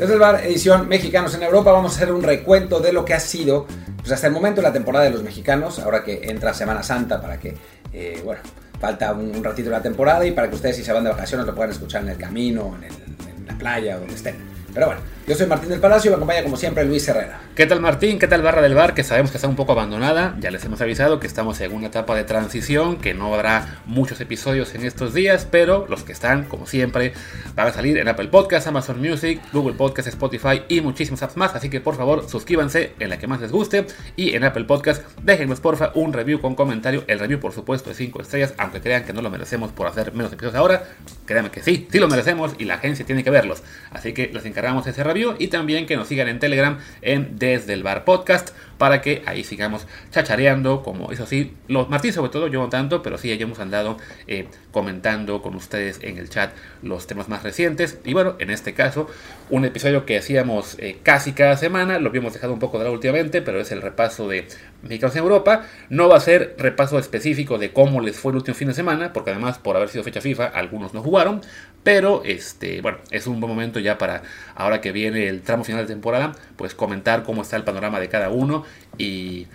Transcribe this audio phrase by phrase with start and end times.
[0.00, 3.12] Desde el bar, edición Mexicanos en Europa, vamos a hacer un recuento de lo que
[3.12, 3.66] ha sido
[3.98, 7.38] pues hasta el momento la temporada de los mexicanos, ahora que entra Semana Santa para
[7.38, 7.54] que,
[7.92, 8.40] eh, bueno,
[8.80, 11.46] falta un, ratito de la temporada y para que ustedes si se van de vacaciones
[11.46, 14.36] lo puedan escuchar en el camino, en, en la playa, donde estén.
[14.72, 17.40] Pero bueno, yo soy Martín del Palacio y me acompaña como siempre Luis Herrera.
[17.54, 18.18] ¿Qué tal Martín?
[18.18, 18.94] ¿Qué tal Barra del Bar?
[18.94, 20.34] Que sabemos que está un poco abandonada.
[20.40, 24.20] Ya les hemos avisado que estamos en una etapa de transición, que no habrá muchos
[24.20, 27.12] episodios en estos días, pero los que están, como siempre,
[27.54, 31.54] van a salir en Apple Podcast, Amazon Music, Google Podcast, Spotify y muchísimas apps más.
[31.54, 35.04] Así que por favor suscríbanse en la que más les guste y en Apple Podcast
[35.22, 37.04] déjenos porfa un review con comentario.
[37.06, 40.12] El review por supuesto de 5 estrellas, aunque crean que no lo merecemos por hacer
[40.12, 40.88] menos episodios ahora.
[41.24, 43.62] Créanme que sí, sí lo merecemos y la agencia tiene que verlos.
[43.92, 47.74] Así que les encargamos ese review y también que nos sigan en Telegram en Desde
[47.74, 52.46] el Bar Podcast para que ahí sigamos chachareando, como eso sí, los Martín sobre todo,
[52.48, 56.52] yo no tanto, pero sí, ya hemos andado eh, comentando con ustedes en el chat
[56.82, 57.98] los temas más recientes.
[58.06, 59.06] Y bueno, en este caso,
[59.50, 62.94] un episodio que hacíamos eh, casi cada semana, lo habíamos dejado un poco de lado
[62.94, 64.46] últimamente, pero es el repaso de
[64.82, 65.66] Mexicanos en Europa.
[65.90, 69.12] No va a ser repaso específico de cómo les fue el último fin de semana,
[69.12, 71.42] porque además por haber sido fecha FIFA, algunos no jugaron.
[71.82, 74.22] Pero este, bueno, es un buen momento ya para
[74.54, 78.08] ahora que viene el tramo final de temporada, pues comentar cómo está el panorama de
[78.08, 78.64] cada uno
[78.98, 79.46] y,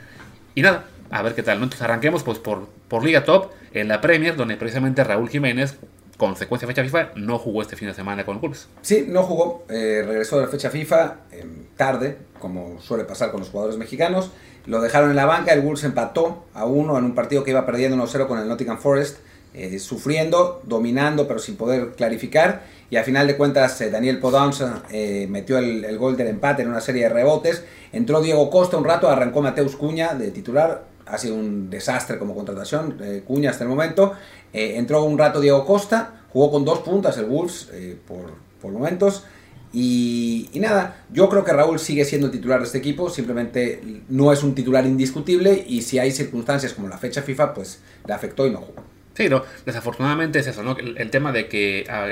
[0.55, 1.55] y nada, a ver qué tal.
[1.55, 5.75] Entonces arranquemos pues por, por Liga Top en la Premier, donde precisamente Raúl Jiménez,
[6.17, 8.69] consecuencia de fecha FIFA, no jugó este fin de semana con Wolves.
[8.81, 11.45] Sí, no jugó, eh, regresó de la fecha FIFA eh,
[11.77, 14.31] tarde, como suele pasar con los jugadores mexicanos.
[14.65, 17.65] Lo dejaron en la banca, el Wolves empató a uno en un partido que iba
[17.65, 19.19] perdiendo 1-0 con el Nottingham Forest.
[19.57, 22.63] Eh, sufriendo, dominando, pero sin poder clarificar.
[22.89, 26.67] Y al final de cuentas, eh, Daniel Podans eh, metió el, gol del empate en
[26.67, 27.63] una serie de rebotes.
[27.93, 30.83] Entró Diego Costa un rato, arrancó Mateus Cuña de titular.
[31.05, 34.13] Ha sido un desastre como contratación, Cuña hasta el momento.
[34.51, 37.69] entró un rato Diego Costa, jugó con dos puntas el Wolves
[38.07, 39.23] por, por momentos.
[39.71, 44.33] Y, y, nada, yo creo que Raúl sigue siendo titular de este equipo, simplemente no
[44.33, 48.47] es un titular indiscutible y si hay circunstancias como la fecha FIFA, pues le afectó
[48.47, 48.94] y no jugó.
[49.15, 50.75] Sí, no, desafortunadamente es eso, ¿no?
[50.77, 52.07] El, tema de que ah,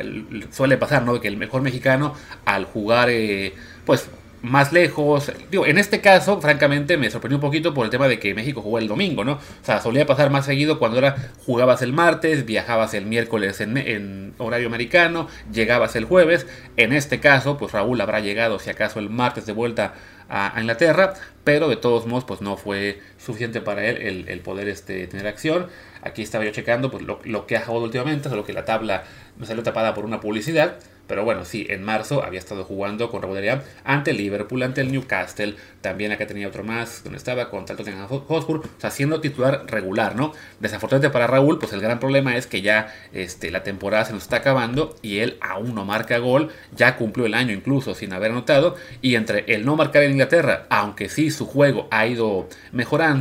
[0.51, 1.19] suele pasar, ¿no?
[1.19, 2.15] Que el mejor mexicano
[2.45, 3.53] al jugar, eh,
[3.85, 4.09] pues,
[4.41, 8.19] más lejos, digo, en este caso, francamente, me sorprendió un poquito por el tema de
[8.19, 9.33] que México jugó el domingo, ¿no?
[9.33, 13.77] O sea, solía pasar más seguido cuando era jugabas el martes, viajabas el miércoles en,
[13.77, 16.45] en horario americano, llegabas el jueves.
[16.77, 19.93] En este caso, pues Raúl habrá llegado, si acaso, el martes de vuelta
[20.29, 25.07] a, Inglaterra, pero de todos modos pues no fue suficiente para él el, poder este,
[25.07, 25.67] tener acción.
[26.01, 29.03] Aquí estaba yo checando pues, lo, que ha jugado últimamente, solo que la tabla
[29.37, 30.77] me salió tapada por una publicidad.
[31.07, 34.91] Pero bueno, sí, en marzo había estado jugando con regularidad ante el Liverpool, ante el
[34.91, 39.19] Newcastle, también acá tenía otro más donde estaba contra el Tottenham Hotspur, o sea, siendo
[39.19, 40.31] titular regular, ¿no?
[40.61, 44.23] Desafortunadamente para Raúl, pues el gran problema es que ya este, la temporada se nos
[44.23, 48.31] está acabando y él aún no marca gol, ya cumplió el año incluso sin haber
[48.31, 53.12] anotado, y entre el no marcar en Inglaterra, aunque sí su juego ha ido mejorando,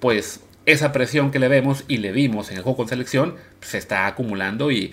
[0.00, 3.78] pues esa presión que le vemos y le vimos en el juego con selección se
[3.78, 4.92] está acumulando y,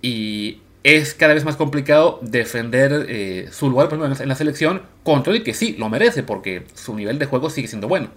[0.00, 5.32] y es cada vez más complicado defender eh, su lugar por en la selección contra
[5.32, 8.08] el que sí lo merece porque su nivel de juego sigue siendo bueno.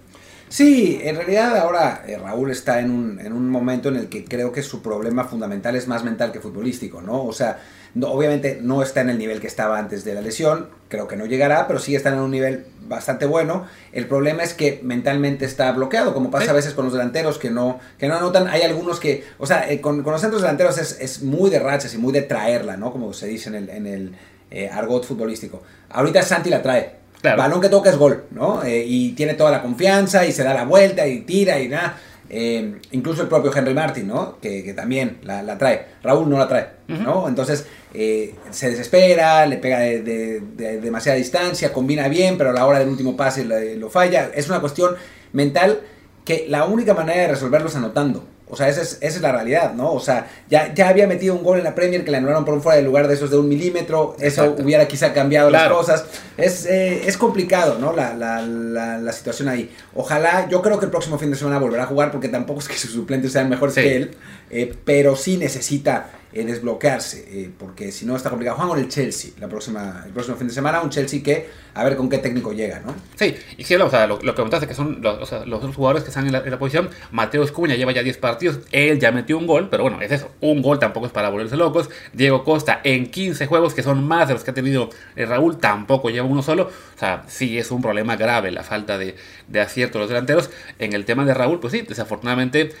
[0.48, 4.24] Sí, en realidad ahora eh, Raúl está en un, en un, momento en el que
[4.24, 7.24] creo que su problema fundamental es más mental que futbolístico, ¿no?
[7.24, 7.58] O sea,
[7.94, 11.16] no, obviamente no está en el nivel que estaba antes de la lesión, creo que
[11.16, 13.66] no llegará, pero sí está en un nivel bastante bueno.
[13.92, 17.50] El problema es que mentalmente está bloqueado, como pasa a veces con los delanteros que
[17.50, 18.46] no, que no anotan.
[18.46, 21.92] Hay algunos que, o sea, eh, con, los centros delanteros es, es, muy de rachas
[21.94, 22.92] y muy de traerla, ¿no?
[22.92, 24.12] Como se dice en el, en el
[24.52, 25.62] eh, argot futbolístico.
[25.90, 28.62] Ahorita Santi la trae Balón que toca es gol, ¿no?
[28.62, 31.98] Eh, y tiene toda la confianza y se da la vuelta y tira y nada.
[32.28, 34.38] Eh, incluso el propio Henry Martin, ¿no?
[34.40, 35.86] Que, también la, trae.
[36.02, 37.28] Raúl no la trae, ¿no?
[37.28, 40.40] Entonces eh, se desespera, le pega de,
[40.82, 44.30] demasiada distancia, combina bien, pero a la hora del último pase lo falla.
[44.34, 44.96] Es una cuestión
[45.32, 45.80] mental
[46.24, 48.24] que la única manera de resolverlo es anotando.
[48.48, 49.92] O sea, esa es, esa es la realidad, ¿no?
[49.92, 52.54] O sea, ya, ya había metido un gol en la Premier que le anularon por
[52.54, 54.16] un fuera de lugar de esos de un milímetro.
[54.20, 56.04] Eso hubiera quizá cambiado las cosas.
[56.36, 57.92] Es, eh, es complicado, ¿no?
[57.92, 59.74] La, la, la, situación ahí.
[59.94, 62.68] Ojalá, yo creo que el próximo fin de semana volverá a jugar porque tampoco es
[62.68, 64.16] que sus suplentes sean mejores que él.
[64.50, 68.56] Eh, pero sí necesita eh, desbloquearse, eh, porque si no está complicado.
[68.56, 71.84] Juan con el Chelsea la próxima, el próximo fin de semana, un Chelsea que a
[71.84, 72.94] ver con qué técnico llega, ¿no?
[73.14, 76.08] Sí, y si o sea, lo, que comentaste que son los, o los jugadores que
[76.08, 79.68] están en la, posición, Mateo Escuña lleva ya 10 partidos, él ya metió un gol,
[79.70, 81.90] pero bueno, es eso, un gol tampoco es para volverse locos.
[82.12, 86.10] Diego Costa en 15 juegos, que son más de los que ha tenido Raúl, tampoco
[86.10, 89.16] lleva uno solo, o sea, sí es un problema grave la falta de,
[89.48, 90.50] de acierto de los delanteros.
[90.78, 92.74] En el tema de Raúl, pues sí, desafortunadamente...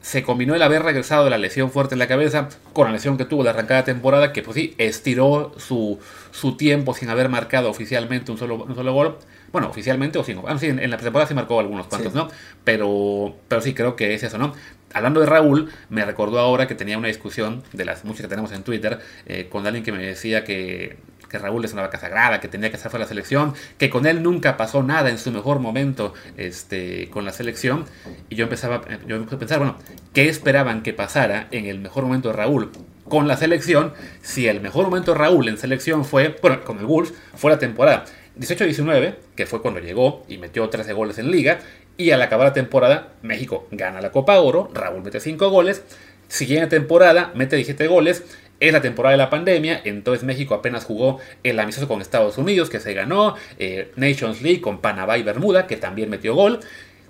[0.00, 3.18] Se combinó el haber regresado de la lesión fuerte en la cabeza con la lesión
[3.18, 5.98] que tuvo de arrancada temporada, que pues sí, estiró su,
[6.30, 9.18] su tiempo sin haber marcado oficialmente un solo, un solo gol.
[9.52, 10.40] Bueno, oficialmente o sin.
[10.46, 12.28] Ah, sí, en la temporada sí marcó algunos cuantos, ¿no?
[12.64, 14.54] Pero, pero sí, creo que es eso, ¿no?
[14.92, 18.52] Hablando de Raúl, me recordó ahora que tenía una discusión de las muchas que tenemos
[18.52, 20.98] en Twitter eh, con alguien que me decía que
[21.30, 23.88] que Raúl es una vaca sagrada, que tenía que estar fuera de la selección, que
[23.88, 27.84] con él nunca pasó nada en su mejor momento este, con la selección.
[28.28, 29.76] Y yo empezaba yo empecé a pensar, bueno,
[30.12, 32.70] ¿qué esperaban que pasara en el mejor momento de Raúl
[33.08, 33.92] con la selección?
[34.22, 37.58] Si el mejor momento de Raúl en selección fue, bueno, con el Wolves, fue la
[37.58, 38.04] temporada
[38.38, 41.60] 18-19, que fue cuando llegó y metió 13 goles en liga.
[41.96, 45.82] Y al acabar la temporada, México gana la Copa Oro, Raúl mete 5 goles.
[46.28, 48.24] Siguiente temporada, mete 17 goles
[48.60, 52.70] es la temporada de la pandemia, entonces México apenas jugó el amistoso con Estados Unidos,
[52.70, 56.60] que se ganó, eh, Nations League con Panamá y Bermuda, que también metió gol,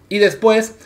[0.08, 0.76] y después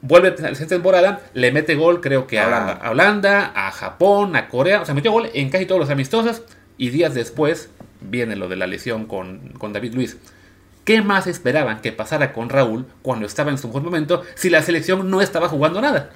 [0.00, 4.48] vuelve a la temporada, le mete gol creo que a, a, Holanda, a Japón, a
[4.48, 6.42] Corea, o sea, metió gol en casi todos los amistosos,
[6.78, 10.16] y días después viene lo de la lesión con, con David Luis.
[10.84, 14.62] ¿Qué más esperaban que pasara con Raúl cuando estaba en su mejor momento si la
[14.62, 16.10] selección no estaba jugando nada?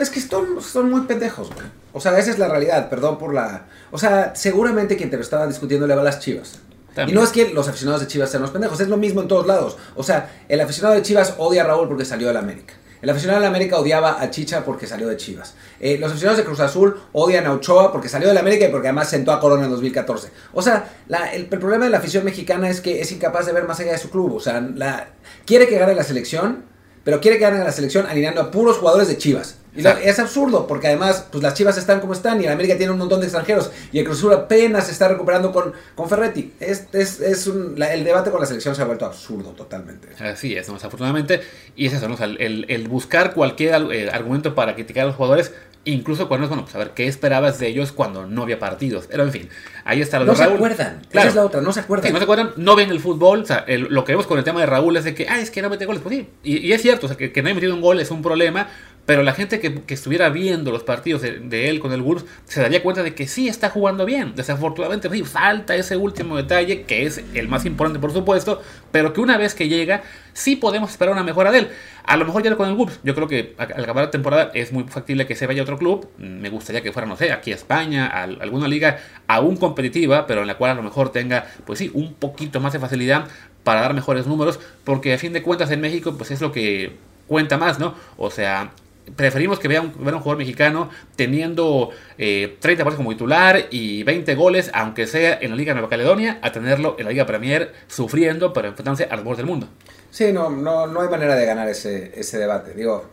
[0.00, 1.66] Es que son, son muy pendejos, güey.
[1.92, 3.66] O sea, esa es la realidad, perdón por la...
[3.90, 6.60] O sea, seguramente quien te lo estaba discutiendo le va a las chivas.
[7.06, 9.28] Y no es que los aficionados de Chivas sean los pendejos, es lo mismo en
[9.28, 9.76] todos lados.
[9.94, 12.74] O sea, el aficionado de Chivas odia a Raúl porque salió de la América.
[13.00, 15.54] El aficionado de la América odiaba a Chicha porque salió de Chivas.
[15.78, 18.70] Eh, los aficionados de Cruz Azul odian a Ochoa porque salió de la América y
[18.70, 20.30] porque además sentó a Corona en 2014.
[20.52, 23.52] O sea, la, el, el, problema de la afición mexicana es que es incapaz de
[23.52, 24.34] ver más allá de su club.
[24.34, 25.08] O sea, la,
[25.46, 26.64] quiere que gane la selección,
[27.04, 29.56] pero quiere que gane la selección alineando a puros jugadores de Chivas.
[29.74, 32.92] Y es absurdo, porque además, pues las Chivas están como están y en América tiene
[32.92, 36.52] un montón de extranjeros y el Cruz Azul apenas se está recuperando con, con Ferretti.
[36.58, 40.08] Es, es, es un, la, el debate con la selección se ha vuelto absurdo totalmente.
[40.18, 41.40] Así es, desafortunadamente.
[41.76, 42.14] Y es eso, ¿no?
[42.14, 45.52] o sea, el, el, buscar cualquier eh, argumento para criticar a los jugadores
[45.84, 49.06] incluso cuando bueno, pues a ver qué esperabas de ellos cuando no había partidos.
[49.10, 49.48] Pero en fin,
[49.84, 50.60] ahí está lo no de Raúl.
[50.60, 51.20] No se acuerdan, claro.
[51.20, 52.06] esa es la otra, no se acuerdan.
[52.08, 53.42] Sí, no se acuerdan, no ven el fútbol.
[53.42, 55.40] O sea, el, lo que vemos con el tema de Raúl es de que, ah,
[55.40, 56.02] es que no mete goles.
[56.02, 58.00] Pues sí, y, y es cierto, o sea, que, que, no haya metido un gol
[58.00, 58.68] es un problema.
[59.06, 62.24] Pero la gente que, que estuviera viendo los partidos de, de, él con el Wolves
[62.44, 64.34] se daría cuenta de que sí está jugando bien.
[64.36, 68.62] Desafortunadamente, sí, falta ese último detalle, que es el más importante, por supuesto,
[68.92, 70.02] pero que una vez que llega,
[70.32, 71.68] sí podemos esperar una mejora de él.
[72.04, 73.00] A lo mejor ya con el Wolves.
[73.02, 75.78] Yo creo que al acabar la temporada es muy factible que se vaya a otro
[75.78, 76.08] club.
[76.18, 80.42] Me gustaría que fuera, no sé, aquí a España, a alguna liga aún competitiva, pero
[80.42, 83.26] en la cual a lo mejor tenga, pues sí, un poquito más de facilidad
[83.64, 86.96] para dar mejores números, porque a fin de cuentas en México, pues es lo que
[87.26, 87.94] cuenta más, ¿no?
[88.16, 88.72] O sea,
[89.16, 94.34] preferimos que vea un, un jugador mexicano teniendo eh, 30 partidos como titular y 20
[94.34, 98.52] goles, aunque sea en la Liga Nueva Caledonia, a tenerlo en la Liga Premier sufriendo,
[98.52, 99.68] pero enfrentándose a los del mundo.
[100.10, 102.74] Sí, no, no, no hay manera de ganar ese, ese debate.
[102.74, 103.04] Digo,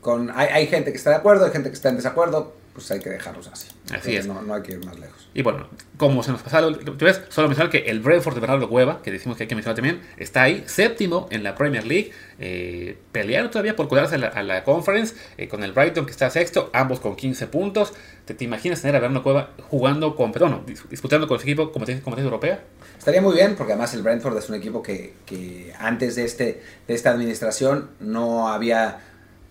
[0.00, 2.90] con, hay, hay gente que está de acuerdo, hay gente que está en desacuerdo, pues
[2.92, 3.68] hay que dejarlos así.
[3.92, 4.26] Así es.
[4.26, 5.28] No, no, hay que ir más lejos.
[5.34, 5.68] Y bueno,
[5.98, 7.20] como se nos pasaron, ¿tú ves?
[7.28, 10.00] Solo mencionar que el Brentford de Bernardo Cueva, que decimos que hay que mencionar también,
[10.16, 14.42] está ahí, séptimo en la Premier League, eh, peleando todavía por colarse a la, a
[14.42, 17.92] la Conference, eh, con el Brighton que está sexto, ambos con 15 puntos.
[18.24, 22.02] ¿Te, te imaginas tener a Bernardo Cueva jugando con, perdón, disputando con su equipo competencia,
[22.02, 22.64] competencia europea?
[22.98, 26.62] Estaría muy bien, porque además el Brentford es un equipo que, que antes de, este,
[26.88, 29.00] de esta administración no había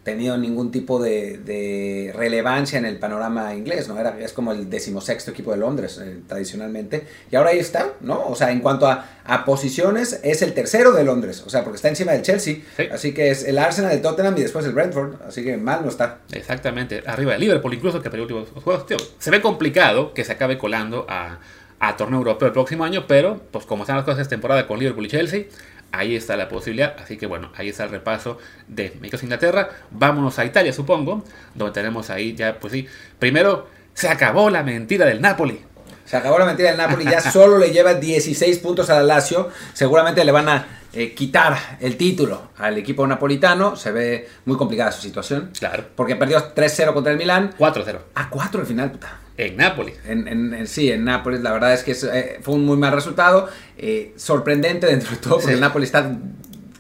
[0.04, 4.00] tenido ningún tipo de, de, relevancia en el panorama inglés, ¿no?
[4.00, 7.06] Era, es como el decimosexto equipo de Londres, eh, tradicionalmente.
[7.30, 8.28] Y ahora ahí está, ¿no?
[8.28, 11.76] O sea, en cuanto a, a, posiciones, es el tercero de Londres, o sea, porque
[11.76, 12.58] está encima del Chelsea.
[12.78, 12.84] Sí.
[12.92, 15.22] Así que es el Arsenal, el Tottenham y después el Brentford.
[15.28, 16.20] Así que mal no está.
[16.32, 18.86] Exactamente, arriba del Liverpool, incluso que perdió últimos juegos.
[18.86, 21.40] Tío, se ve complicado que se acabe colando a,
[21.80, 24.80] a torneo europeo el próximo año, pero pues como están las cosas esta temporada con
[24.80, 25.44] Liverpool y Chelsea,
[25.92, 29.70] Ahí está la posibilidad, así que bueno, ahí está el repaso de México Inglaterra.
[29.90, 31.24] Vámonos a Italia, supongo,
[31.56, 35.62] donde tenemos ahí ya, pues sí, primero se acabó la mentira del Napoli.
[36.06, 39.50] Se acabó la mentira del Napoli, ya solo le lleva 16 puntos al Lazio.
[39.74, 43.76] Seguramente le van a eh, quitar el título al equipo napolitano.
[43.76, 45.52] Se ve muy complicada su situación.
[45.58, 45.86] Claro.
[45.96, 47.54] Porque perdió 3-0 contra el Milán.
[47.58, 47.98] 4-0.
[48.16, 49.20] A 4 al final, puta.
[49.40, 49.96] En Nápoles.
[50.06, 51.42] En, en, en, sí, en Nápoles.
[51.42, 53.48] La verdad es que eh, fue un muy mal resultado.
[53.78, 55.54] Eh, sorprendente dentro de todo, porque sí.
[55.54, 56.12] el Nápoles está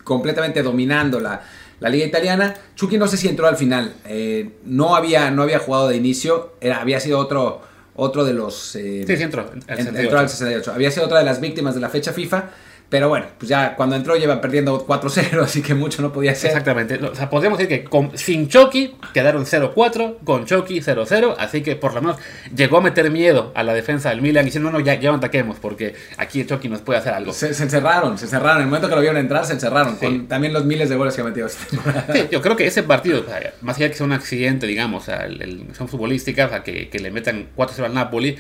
[0.04, 1.42] completamente dominando la,
[1.80, 2.54] la, liga italiana.
[2.75, 3.94] Chucky no sé si entró al final.
[4.06, 6.56] Eh, no, había, no había jugado de inicio.
[6.60, 7.62] Era, había sido otro,
[7.96, 8.56] otro de los...
[8.56, 9.50] sí, sí entró.
[9.68, 10.74] Al entró al 68.
[10.74, 12.50] Había sido otra de las víctimas de la fecha FIFA.
[12.89, 16.50] Pero bueno, pues ya cuando entró lleva perdiendo 4-0, así que mucho no podía ser.
[16.50, 16.96] Exactamente.
[16.96, 21.75] O sea, podríamos decir que con, sin Chucky quedaron 0-4, con Chucky 0-0, así que
[21.75, 22.17] por lo menos
[22.55, 25.58] llegó a meter miedo a la defensa del Milan diciendo, no, no, ya, ya ataquemos,
[25.60, 27.31] porque aquí Chucky nos puede hacer algo.
[27.31, 28.58] Se, se encerraron, se encerraron.
[28.58, 29.98] En el momento que lo vieron entrar, se encerraron.
[30.00, 30.05] Sí.
[30.05, 32.08] Con también los miles de goles que ha metido esta temporada.
[32.12, 34.65] Sí, yo creo que ese partido, o sea, más allá de que sea un accidente,
[34.65, 37.93] digamos, o sea, el, el, son futbolísticas, o sea, que, que le metan 4-0 al
[37.93, 38.38] Napoli,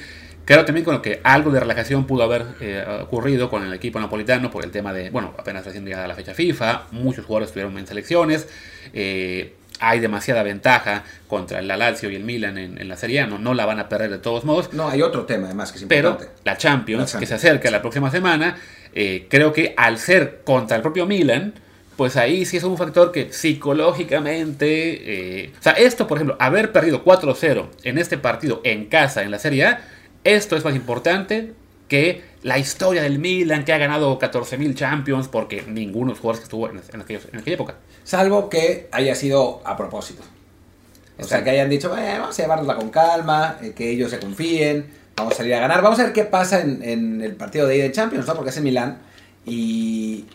[0.49, 3.99] Creo también con lo que algo de relajación pudo haber eh, ocurrido con el equipo
[3.99, 7.77] napolitano por el tema de, bueno, apenas recién llegada la fecha FIFA, muchos jugadores estuvieron
[7.77, 8.47] en selecciones,
[8.91, 13.27] eh, hay demasiada ventaja contra el Lazio y el Milan en, en, la Serie A,
[13.27, 14.73] no, no la van a perder de todos modos.
[14.73, 16.25] No, hay otro tema además que es importante.
[16.25, 17.19] Pero la Champions, la Champions.
[17.19, 18.57] que se acerca la próxima semana,
[18.95, 21.53] eh, creo que al ser contra el propio Milan,
[21.95, 25.43] pues ahí sí es un factor que psicológicamente...
[25.43, 29.29] Eh, o sea, esto, por ejemplo, haber perdido 4-0 en este partido en casa en
[29.29, 29.81] la Serie A,
[30.23, 31.53] esto es más importante
[31.87, 36.39] que la historia del Milan, que ha ganado 14.000 Champions, porque ninguno de los jugadores
[36.39, 37.75] que estuvo en, en, aquellos, en aquella época.
[38.03, 40.21] Salvo que haya sido a propósito.
[41.19, 44.19] O sea, que hayan dicho, eh, vamos a llevárnosla con calma, eh, que ellos se
[44.19, 45.81] confíen, vamos a salir a ganar.
[45.81, 48.35] Vamos a ver qué pasa en, en el partido de ida de Champions, ¿no?
[48.35, 48.99] Porque es en Milán
[49.45, 50.25] y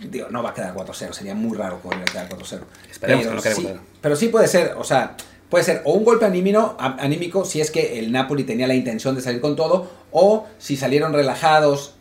[0.00, 2.60] digo, no va a quedar 4-0, sería muy raro que quedar 4-0.
[2.90, 3.68] Esperemos pero, que no quede sí,
[4.00, 5.16] pero sí puede ser, o sea,
[5.48, 9.14] puede ser o un golpe anímico, anímico si es que el Napoli tenía la intención
[9.14, 11.94] de salir con todo, o si salieron relajados,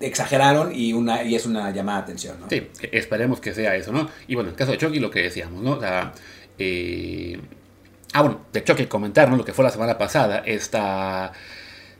[0.00, 2.40] exageraron y, una, y es una llamada de atención.
[2.40, 2.48] ¿no?
[2.48, 4.08] Sí, esperemos que sea eso, ¿no?
[4.26, 5.72] Y bueno, en el caso de Chucky, lo que decíamos, ¿no?
[5.72, 6.12] O sea,
[6.58, 7.40] eh...
[8.12, 9.36] Ah, bueno, de Chucky comentar, ¿no?
[9.36, 11.32] Lo que fue la semana pasada, esta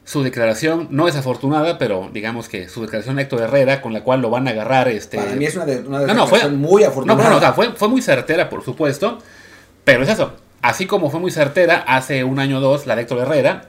[0.05, 4.03] su declaración no es afortunada, pero digamos que su declaración de Héctor Herrera, con la
[4.03, 4.89] cual lo van a agarrar.
[4.89, 5.17] Este...
[5.17, 7.23] Para mí es una, de, una no, no, fue, muy afortunada.
[7.23, 9.19] No, no, no o sea, fue, fue, muy certera, por supuesto,
[9.83, 10.35] pero es eso.
[10.65, 13.67] Así como fue muy certera hace un año o dos la de Héctor Herrera,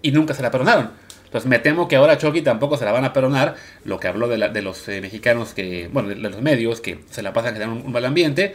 [0.00, 0.92] y nunca se la perdonaron.
[1.26, 4.08] Entonces me temo que ahora a Chucky tampoco se la van a perdonar, lo que
[4.08, 7.82] habló de, los eh, mexicanos, que bueno, de, los medios, que se la pasan generando
[7.82, 8.54] un, un mal ambiente,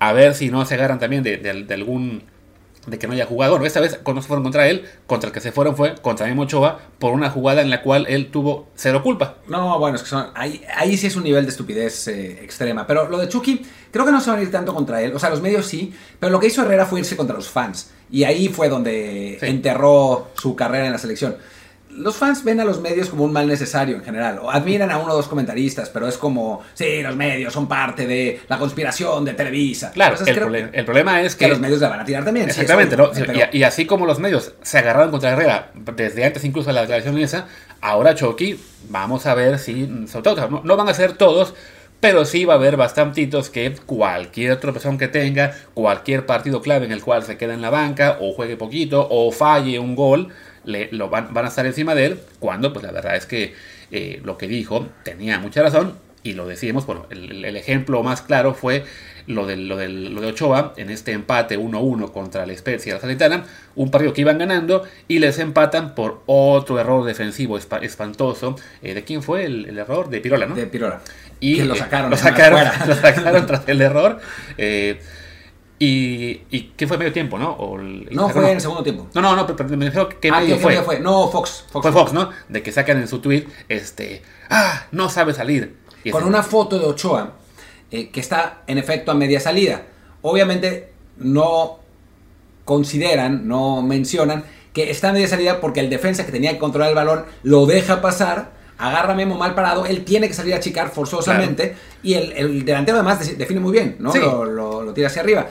[0.00, 2.24] a ver si no se agarran también de algún
[2.86, 3.52] de que no haya jugado.
[3.52, 6.26] Bueno, esta vez cuando se fueron contra él, contra el que se fueron fue contra
[6.26, 9.36] Memo Ochoa por una jugada en la cual él tuvo cero culpa.
[9.48, 12.86] No, bueno, es que son, ahí, ahí sí es un nivel de estupidez eh, extrema.
[12.86, 15.14] Pero lo de Chucky, creo que no se van a ir tanto contra él.
[15.14, 17.90] O sea, los medios sí, pero lo que hizo Herrera fue irse contra los fans.
[18.10, 19.46] Y ahí fue donde sí.
[19.46, 21.36] enterró su carrera en la selección
[21.96, 24.98] los fans ven a los medios como un mal necesario en general, o admiran a
[24.98, 29.24] uno o dos comentaristas, pero es como, sí, los medios son parte de la conspiración
[29.24, 29.92] de Televisa.
[29.92, 31.50] Claro, el, proble que, el, problema es que, que...
[31.50, 32.48] los medios la van a tirar también.
[32.48, 33.10] Exactamente, sí, ¿no?
[33.12, 33.32] pero...
[33.52, 36.80] y, y, así como los medios se agarraron contra Herrera desde antes incluso de la
[36.82, 37.46] declaración esa,
[37.80, 38.58] ahora Chucky,
[38.88, 39.88] vamos a ver si,
[40.22, 41.54] todo, no, no van a ser todos,
[42.00, 46.92] pero sí va a haber bastantitos que cualquier tropezón que tenga, cualquier partido clave en
[46.92, 50.28] el cual se quede en la banca, o juegue poquito, o falle un gol,
[50.64, 53.54] le, lo van, van, a estar encima de él, cuando pues la verdad es que
[53.90, 58.22] eh, lo que dijo tenía mucha razón, y lo decimos, bueno, el, el ejemplo más
[58.22, 58.84] claro fue
[59.26, 63.00] lo, del, lo, del, lo de Ochoa en este empate 1-1 contra la Spezia la
[63.00, 63.44] Salernitana,
[63.74, 68.56] un partido que iban ganando y les empatan por otro error defensivo espantoso.
[68.82, 70.08] Eh, ¿De quién fue el, el, error?
[70.10, 70.54] De Pirola, ¿no?
[70.54, 71.00] De Pirola.
[71.40, 72.06] Y que lo sacaron.
[72.06, 74.20] Eh, lo, sacaron lo sacaron tras el error.
[74.58, 75.00] Eh,
[75.78, 77.50] y, y ¿qué fue medio tiempo, no?
[77.50, 78.48] O el, no, fue no.
[78.48, 79.08] en el segundo tiempo.
[79.14, 80.82] No, no, no, pero me refiero que ah, medio ¿qué, fue?
[80.82, 81.00] fue?
[81.00, 81.64] No, Fox.
[81.70, 81.82] Fox.
[81.82, 82.30] Fue Fox, ¿no?
[82.48, 85.76] De que sacan en su tweet, este, ah, no sabe salir.
[86.04, 87.32] Y Con una foto de Ochoa
[87.90, 89.82] eh, que está en efecto a media salida.
[90.22, 91.80] Obviamente no
[92.64, 96.90] consideran, no mencionan que está a media salida porque el defensa que tenía que controlar
[96.90, 100.56] el balón lo deja pasar, agarra a Memo mal parado, él tiene que salir a
[100.56, 101.82] achicar forzosamente claro.
[102.02, 104.12] y el, el, delantero además define muy bien, ¿no?
[104.12, 104.18] Sí.
[104.18, 105.46] Lo, lo, lo, tira hacia arriba.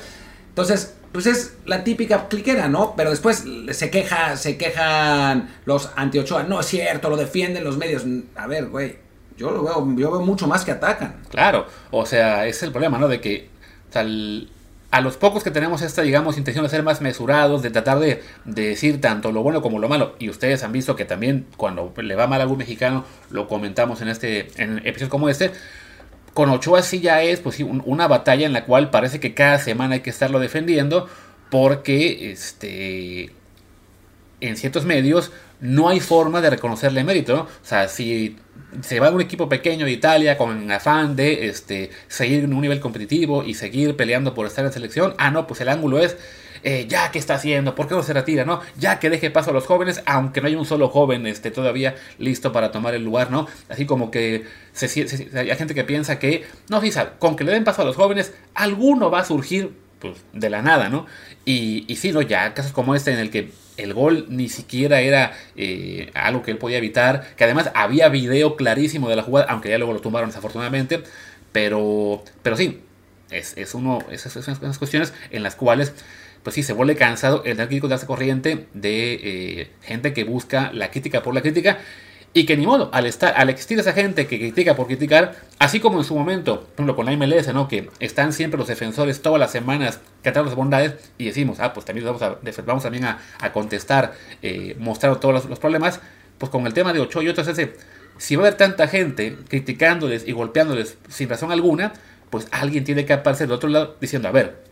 [0.49, 2.95] Entonces, pues es la típica cliquera, ¿no?
[2.95, 8.03] Pero después se queja, se quejan los anti-Ochoa, no es cierto, lo defienden los medios.
[8.35, 8.97] A ver, güey,
[9.37, 11.17] yo lo veo, yo veo mucho más que atacan.
[11.29, 13.07] Claro, o sea, es el problema, ¿no?
[13.07, 13.49] De que
[13.89, 14.49] o sea, el,
[14.93, 18.21] a los pocos que tenemos esta, digamos, intención de ser más mesurados, de tratar de,
[18.45, 21.91] de, decir tanto lo bueno como lo malo, y ustedes han visto que también cuando
[21.97, 25.49] le va mal a algún mexicano, lo comentamos en este, en episodios como este,
[26.35, 29.33] con Ochoa sí ya es, pues sí, un, una batalla en la cual parece que
[29.33, 31.09] cada semana hay que estarlo defendiendo,
[31.49, 33.31] porque, este,
[34.41, 35.31] en ciertos medios
[35.63, 37.41] no hay forma de reconocerle mérito, ¿no?
[37.43, 38.35] O sea, si
[38.81, 42.61] se va a un equipo pequeño de Italia con afán de este, seguir en un
[42.61, 46.17] nivel competitivo y seguir peleando por estar en selección, ah, no, pues el ángulo es,
[46.63, 48.59] eh, ya que está haciendo, ¿por qué no se retira, no?
[48.77, 51.95] Ya que deje paso a los jóvenes, aunque no hay un solo joven este, todavía
[52.17, 53.47] listo para tomar el lugar, ¿no?
[53.69, 54.43] Así como que
[54.73, 57.85] se, se, hay gente que piensa que, no, sí, con que le den paso a
[57.85, 61.05] los jóvenes, alguno va a surgir pues, de la nada, ¿no?
[61.45, 62.21] Y, y sí, ¿no?
[62.21, 66.51] Ya casos como este en el que el gol ni siquiera era eh, algo que
[66.51, 69.99] él podía evitar, que además había video clarísimo de la jugada, aunque ya luego lo
[69.99, 71.03] tumbaron desafortunadamente,
[71.51, 72.81] pero, pero sí,
[73.31, 75.93] es, es uno, esas son unas cuestiones en las cuales
[76.43, 80.71] pues sí, se vuelve cansado el crítico de esta corriente de eh, gente que busca
[80.73, 81.79] la crítica por la crítica
[82.35, 85.79] y que ni modo, al, estar, al existir esa gente que critica por criticar, así
[85.79, 87.67] como en su momento, por ejemplo con la MLS, ¿no?
[87.67, 91.85] que están siempre los defensores todas las semanas cantando las bondades y decimos, ah, pues
[91.85, 93.19] también vamos, a, vamos también a,
[93.53, 96.01] contestar, eh, mostrando todos los, problemas,
[96.39, 97.75] pues con el tema de Ochoa y otros, ese,
[98.17, 101.93] si va a haber tanta gente criticándoles y golpeándoles sin razón alguna,
[102.31, 104.63] pues alguien tiene que aparecer del otro lado diciendo, a ver,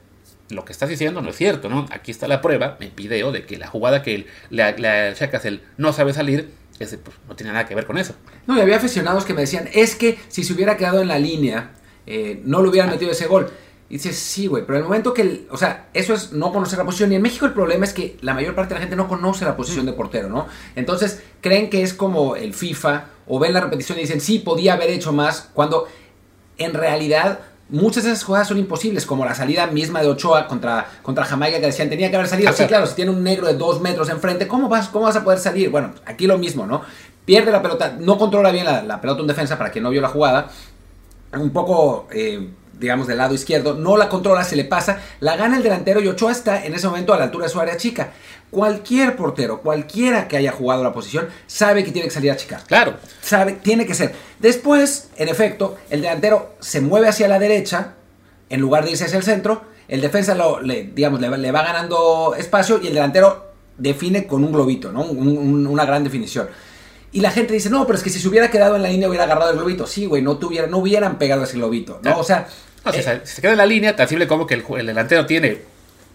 [0.49, 1.85] lo que estás diciendo no es cierto, ¿no?
[1.91, 5.61] Aquí está la prueba, en video, de que la jugada que le la Chacas él
[5.77, 6.49] no sabe salir,
[6.85, 8.15] pues, no tiene nada que ver con eso.
[8.47, 11.17] No, y había aficionados que me decían, es que si se hubiera quedado en la
[11.17, 11.71] línea,
[12.05, 12.93] eh, no le hubieran ah.
[12.93, 13.51] metido ese gol.
[13.89, 16.85] Y dices, sí, güey, pero el momento que, o sea, eso es no conocer la
[16.85, 17.11] posición.
[17.11, 19.43] Y en México el problema es que la mayor parte de la gente no conoce
[19.43, 20.47] la posición de portero, ¿no?
[20.77, 24.75] Entonces creen que es como el FIFA o ven la repetición y dicen, sí, podía
[24.75, 25.89] haber hecho más, cuando
[26.57, 27.39] en realidad
[27.71, 31.59] muchas de esas jugadas son imposibles, como la salida misma de Ochoa contra, contra Jamaica,
[31.59, 32.51] que decían, tenía que haber salido.
[32.53, 35.23] Sí, claro, si tiene un negro de dos metros enfrente, ¿cómo vas, ¿cómo vas a
[35.23, 35.69] poder salir?
[35.69, 36.81] Bueno, aquí lo mismo, ¿no?
[37.25, 40.09] Pierde la pelota, no controla bien la, pelota en defensa, para quien no vio la
[40.09, 40.49] jugada.
[41.33, 42.49] Un poco, eh,
[42.81, 46.07] digamos, del lado izquierdo, no la controla, se le pasa, la gana el delantero y
[46.07, 48.11] Ochoa está en ese momento a la altura de su área chica.
[48.49, 52.63] Cualquier portero, cualquiera que haya jugado la posición, sabe que tiene que salir a chicar.
[52.65, 52.95] Claro.
[53.21, 54.15] Sabe, tiene que ser.
[54.39, 57.93] Después, en efecto, el delantero se mueve hacia la derecha,
[58.49, 59.61] en lugar de irse hacia el centro.
[59.87, 64.51] El defensa lo, le, digamos, le, va ganando espacio y el delantero define con un
[64.51, 65.03] globito, ¿no?
[65.03, 66.49] una gran definición.
[67.11, 69.07] Y la gente dice, no, pero es que si se hubiera quedado en la línea
[69.07, 69.85] hubiera agarrado el globito.
[69.85, 72.17] Sí, güey, no, tuviera, no hubieran pegado ese globito, ¿no?
[72.17, 72.47] O sea...
[72.91, 75.59] si, se queda en la línea, tan simple como que el delantero tiene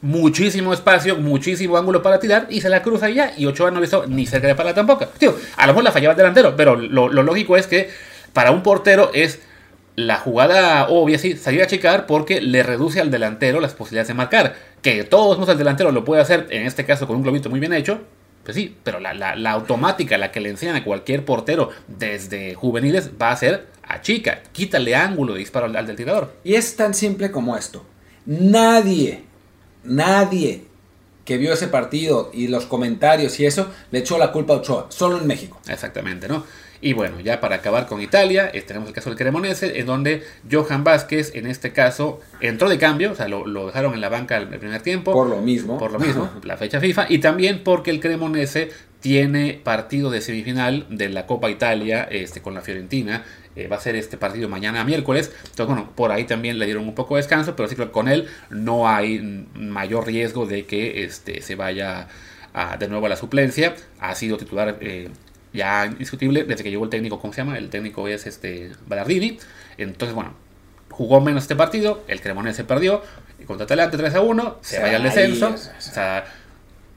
[0.02, 3.32] muchísimo espacio, muchísimo ángulo para tirar y se la cruza ya.
[3.36, 5.06] Y Ochoa no visto ni cerca de pala tampoco.
[5.18, 7.90] Tío, a lo mejor la fallaba el delantero, pero lo, lógico es que
[8.32, 9.40] para un portero es
[9.94, 14.14] la jugada obvia, sí, salir a checar porque le reduce al delantero las posibilidades de
[14.14, 14.54] marcar.
[14.82, 17.60] Que todos modos el delantero lo puede hacer, en este caso con un globito muy
[17.60, 18.00] bien hecho.
[18.46, 23.10] Pues sí, pero la, la automática, la que le enseñan a cualquier portero desde juveniles,
[23.20, 26.32] va a ser a chica, quítale ángulo de disparo al, al del tirador.
[26.44, 27.84] Y es tan simple como esto.
[28.24, 29.26] Nadie
[29.86, 30.64] nadie
[31.24, 34.86] que vio ese partido y los comentarios y eso le echó la culpa a Ochoa,
[34.90, 35.60] solo en México.
[35.68, 36.44] Exactamente, ¿no?
[36.86, 40.84] Y bueno, ya para acabar con Italia, tenemos el caso del Cremonese, en donde Johan
[40.84, 44.46] Vázquez, en este caso, entró de cambio, o sea, lo, dejaron en la banca el
[44.46, 45.12] primer tiempo.
[45.12, 45.78] Por lo mismo.
[45.78, 48.70] Por lo mismo, la fecha FIFA, y también porque el Cremonese
[49.00, 53.24] tiene partido de semifinal de la Copa Italia este, con la Fiorentina
[53.56, 55.32] eh, va a ser este partido mañana miércoles.
[55.38, 58.06] Entonces, bueno, por ahí también le dieron un poco de descanso, pero sí que con
[58.06, 62.06] él no hay mayor riesgo de que este, se vaya
[62.78, 63.74] de nuevo a la suplencia.
[63.98, 65.10] Ha sido titular eh,
[65.56, 67.58] ya indiscutible desde que llegó el técnico, ¿cómo se llama?
[67.58, 69.38] El técnico es este Ballardini.
[69.78, 70.34] Entonces, bueno,
[70.90, 73.02] jugó menos este partido, el Cremonese perdió,
[73.46, 75.48] contra Atalanta 3 a 1, se, vaya al descenso.
[75.48, 76.24] o sea,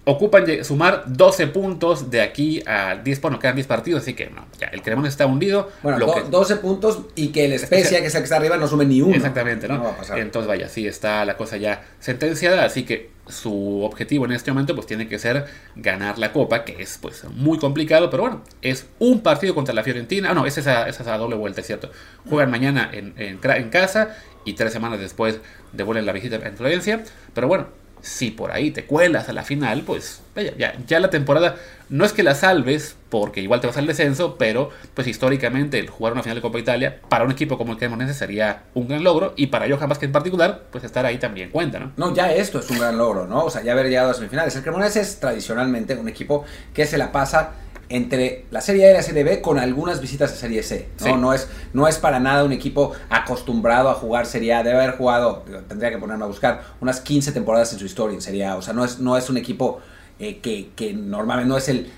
[0.05, 4.45] ocupan sumar 12 puntos de aquí a 10, bueno, quedan 10 partidos, así que no,
[4.59, 5.69] ya, el Cremonese está hundido.
[5.83, 8.85] Bueno, 12 puntos y que el Especia, que es el que está arriba, no sume
[8.85, 9.15] ni uno.
[9.15, 9.95] Exactamente, ¿no?
[10.15, 14.73] Entonces, vaya, sí está la cosa ya sentenciada, así que su objetivo en este momento
[14.73, 18.87] pues tiene que ser ganar la Copa, que es pues muy complicado, pero bueno, es
[18.97, 21.91] un partido contra la Fiorentina, ah, no, es esa, esa doble vuelta, es cierto.
[22.27, 25.39] Juegan mañana en, en, en casa y tres semanas después
[25.73, 27.03] devuelven la visita en Florencia,
[27.35, 27.67] pero bueno,
[28.01, 31.55] si por ahí te cuelas a la final, pues ya, ya, la temporada
[31.89, 35.89] no es que la salves, porque igual te vas al descenso, pero pues históricamente el
[35.89, 39.03] jugar una final de Copa Italia para un equipo como el Cremonese sería un gran
[39.03, 41.91] logro y para Johan que en particular, pues estar ahí también cuenta, ¿no?
[41.97, 43.45] No, ya esto es un gran logro, ¿no?
[43.45, 44.55] O sea, ya haber llegado a semifinales.
[44.55, 47.51] El Cremonese es tradicionalmente un equipo que se la pasa
[47.89, 50.87] entre la Serie A y la Serie B con algunas visitas a Serie C.
[51.01, 51.17] ¿no?
[51.17, 54.63] No, es, no es para nada un equipo acostumbrado a jugar Serie A.
[54.63, 58.21] Debe haber jugado, tendría que ponerme a buscar, unas 15 temporadas en su historia en
[58.21, 58.55] Serie A.
[58.55, 59.81] O sea, no es, no es un equipo
[60.19, 61.91] eh, que, que, normalmente no es el,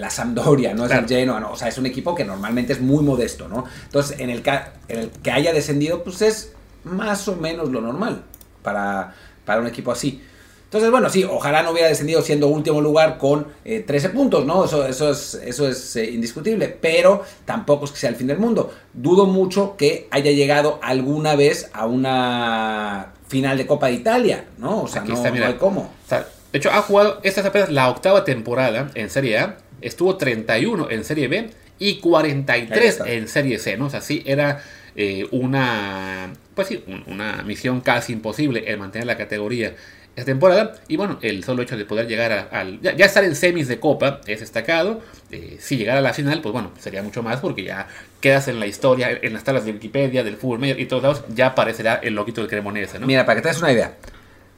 [0.00, 1.52] la Sampdoria, no es el Genoa, no.
[1.52, 3.64] o sea, es un equipo que normalmente es muy modesto, ¿no?
[3.84, 4.42] Entonces, en el,
[4.88, 8.22] en el que haya descendido, pues es más o menos lo normal
[8.62, 10.22] para, para un equipo así.
[10.66, 14.64] Entonces, bueno, sí, ojalá no hubiera descendido siendo último lugar con 13 eh, puntos, ¿no?
[14.64, 18.38] Eso, eso es, eso es eh, indiscutible, pero tampoco es que sea el fin del
[18.38, 18.74] mundo.
[18.92, 24.82] Dudo mucho que haya llegado alguna vez a una final de Copa de Italia, ¿no?
[24.82, 25.92] O sea, no, hay cómo.
[26.10, 30.90] de hecho, ha jugado, esta es apenas la octava temporada en Serie A, estuvo 31
[30.90, 33.86] en Serie B y 43 en Serie C, ¿no?
[33.86, 34.62] O sea, sí, era
[34.96, 39.74] eh, una, pues sí, una misión casi imposible el mantener la categoría
[40.16, 40.74] esta temporada.
[40.88, 42.80] Y bueno, el solo hecho de poder llegar al.
[42.80, 45.02] Ya, estar en semis de Copa es destacado.
[45.30, 47.86] Eh, si llegara a la final, pues bueno, sería mucho más porque ya
[48.20, 51.24] quedas en la historia, en las tablas de Wikipedia, del fútbol medio y todos lados,
[51.34, 53.06] ya aparecerá el loquito del Cremonese, ¿no?
[53.06, 53.94] Mira, para que te des una idea.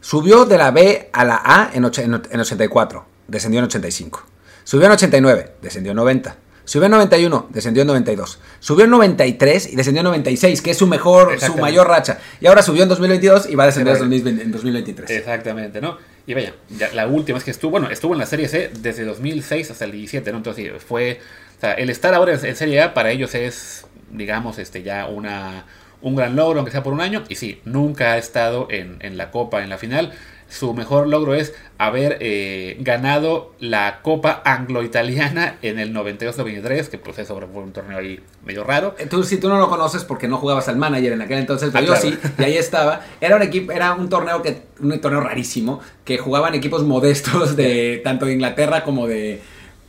[0.01, 4.27] Subió de la B a la A en, en 84, descendió en 85.
[4.63, 6.37] Subió en 89, descendió en 90.
[6.69, 8.39] Subió en 91, descendió en 92.
[8.61, 12.19] Subió en 93 y descendió en 96, que es su mejor, su mayor racha.
[12.43, 15.09] Y ahora subió en 2022 y va a descender en 2023.
[15.09, 15.97] Exactamente, ¿no?
[16.27, 16.53] Y vaya,
[16.93, 19.93] la última es que estuvo, bueno, estuvo en la Serie C desde 2006 hasta el
[19.93, 20.37] 17, ¿no?
[20.37, 21.21] Entonces fue,
[21.57, 25.65] o sea, el estar ahora en, Serie A para ellos es, digamos, este ya una,
[26.03, 27.25] un gran logro, aunque sea por un año.
[27.31, 30.13] Y sí, nunca ha estado en, en la Copa, en la final
[30.49, 37.19] su mejor logro es haber eh, ganado la Copa Anglo-Italiana en el 92-93, que pues
[37.19, 38.97] eso fue un torneo ahí medio raro.
[38.99, 41.71] Eh, tú, si tú no lo conoces porque no jugabas al manager en aquel entonces,
[41.73, 43.03] pero ah, yo sí, y ahí estaba.
[43.21, 48.01] Era un equipo, era un torneo que, un torneo rarísimo, que jugaban equipos modestos de
[48.05, 49.41] tanto de Inglaterra como de,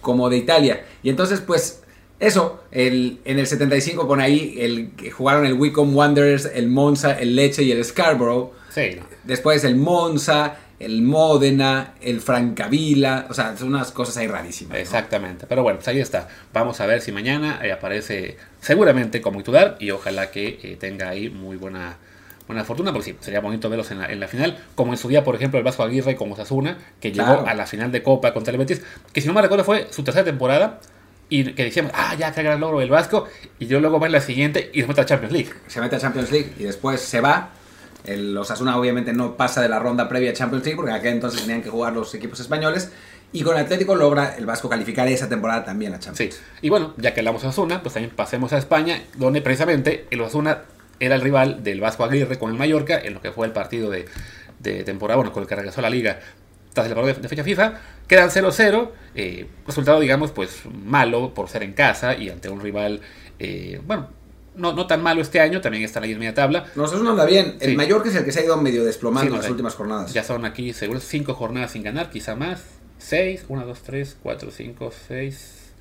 [0.01, 0.85] como de Italia.
[1.03, 1.83] Y entonces, pues,
[2.19, 7.35] eso, el, en el 75 con ahí el, jugaron el Wycombe Wanderers, el Monza, el
[7.35, 8.58] Leche y el Scarborough.
[8.69, 8.99] Sí.
[9.23, 14.77] Después el Monza, el Módena, el Francavilla, o sea, son unas cosas ahí rarísimas.
[14.77, 16.29] Exactamente, pero bueno, pues ahí está.
[16.53, 21.09] Vamos a ver si mañana eh, aparece seguramente como titular y ojalá que eh, tenga
[21.09, 21.97] ahí muy buena,
[22.47, 25.09] buena fortuna, porque sí, sería bonito verlos en la, en la, final, como en su
[25.09, 28.33] día, por ejemplo, el Vasco Aguirre con Osasuna, que llegó a la final de Copa
[28.33, 30.79] contra el Betis, que si no me recuerdo fue su tercera temporada,
[31.31, 33.27] y que decíamos, ah, ya, qué gran logro del Vasco,
[33.59, 35.49] y yo luego va en la siguiente y se mete a Champions League.
[35.67, 37.51] Se mete a Champions League y después se va
[38.05, 41.41] el Osasuna obviamente no pasa de la ronda previa a Champions League porque aquel entonces
[41.41, 42.91] tenían que jugar los equipos españoles.
[43.31, 46.35] Y con Atlético logra el Vasco calificar esa temporada también a Champions.
[46.35, 46.41] Sí.
[46.61, 50.21] Y bueno, ya que hablamos de Osasuna, pues también pasemos a España, donde precisamente el
[50.21, 50.63] Osasuna
[50.99, 53.91] era el rival del Vasco Aguirre con el Mallorca en lo que fue el partido
[53.91, 54.05] de,
[54.83, 56.19] temporada, bueno, con el que regresó a la liga
[56.73, 57.73] tras el partido de fecha FIFA.
[58.07, 63.01] Quedan 0-0, eh, resultado digamos pues malo por ser en casa y ante un rival,
[63.37, 64.09] eh, bueno,
[64.59, 66.65] no, no tan malo este año, también está en la media tabla.
[66.75, 67.57] No anda bien.
[67.59, 70.13] El mayor que es el que se ha ido medio desplomando en las últimas jornadas.
[70.13, 72.61] Ya son aquí, seguro, cinco jornadas sin ganar, quizá más.
[72.97, 75.71] Seis, una, dos, tres, cuatro, cinco, seis.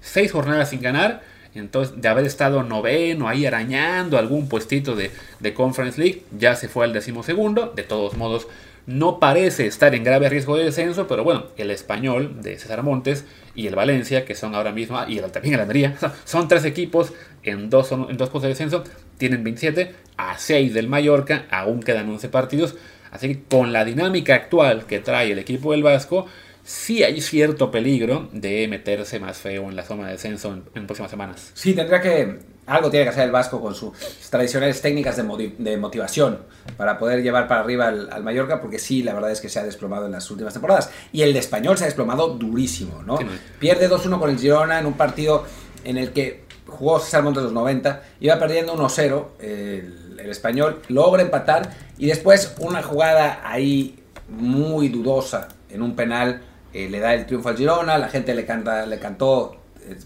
[0.00, 1.22] Seis jornadas sin ganar.
[1.54, 5.10] Entonces, de haber estado noveno, ahí arañando algún puestito de,
[5.40, 7.72] de Conference League, ya se fue al decimosegundo.
[7.74, 8.46] De todos modos,
[8.86, 13.24] no parece estar en grave riesgo de descenso, pero bueno, el español de César Montes
[13.56, 17.12] y el Valencia, que son ahora mismo, y el, también el Almería, son tres equipos
[17.50, 18.84] en dos, en dos puestos de descenso,
[19.18, 22.76] tienen 27 a 6 del Mallorca, aún quedan 11 partidos,
[23.10, 26.26] así que con la dinámica actual que trae el equipo del Vasco,
[26.64, 30.86] sí hay cierto peligro de meterse más feo en la zona de descenso en, en
[30.86, 31.50] próximas semanas.
[31.54, 33.92] Sí, tendrá que algo tiene que hacer el Vasco con sus
[34.28, 36.40] tradicionales técnicas de, motivación
[36.76, 39.64] para poder llevar para arriba al, Mallorca, porque sí, la verdad es que se ha
[39.64, 40.90] desplomado en las últimas temporadas.
[41.12, 43.18] Y el de Español se ha desplomado durísimo, ¿no?
[43.60, 45.44] Pierde 2-1 con el Girona en un partido
[45.84, 51.22] en el que jugó César Montes los 90, iba perdiendo 1-0 el, el Español, logra
[51.22, 56.42] empatar y después una jugada ahí muy dudosa en un penal
[56.76, 59.56] eh, le da el triunfo al Girona, la gente le, canta, le cantó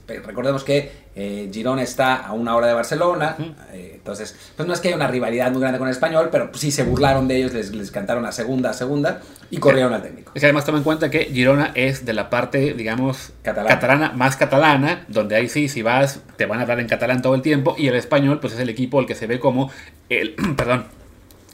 [0.07, 3.37] recordemos que eh, Girona está a una hora de Barcelona,
[3.73, 6.51] eh, entonces pues no es que haya una rivalidad muy grande con el español, pero
[6.55, 10.33] sí se burlaron de ellos, les, cantaron a segunda, a segunda y corrieron al técnico.
[10.35, 14.13] Es que además toma en cuenta que Girona es de la parte, digamos, catalana.
[14.13, 17.43] más catalana, donde ahí sí, si vas, te van a hablar en catalán todo el
[17.43, 19.71] tiempo, y el español pues es el equipo el que se ve como
[20.09, 20.87] el, perdón,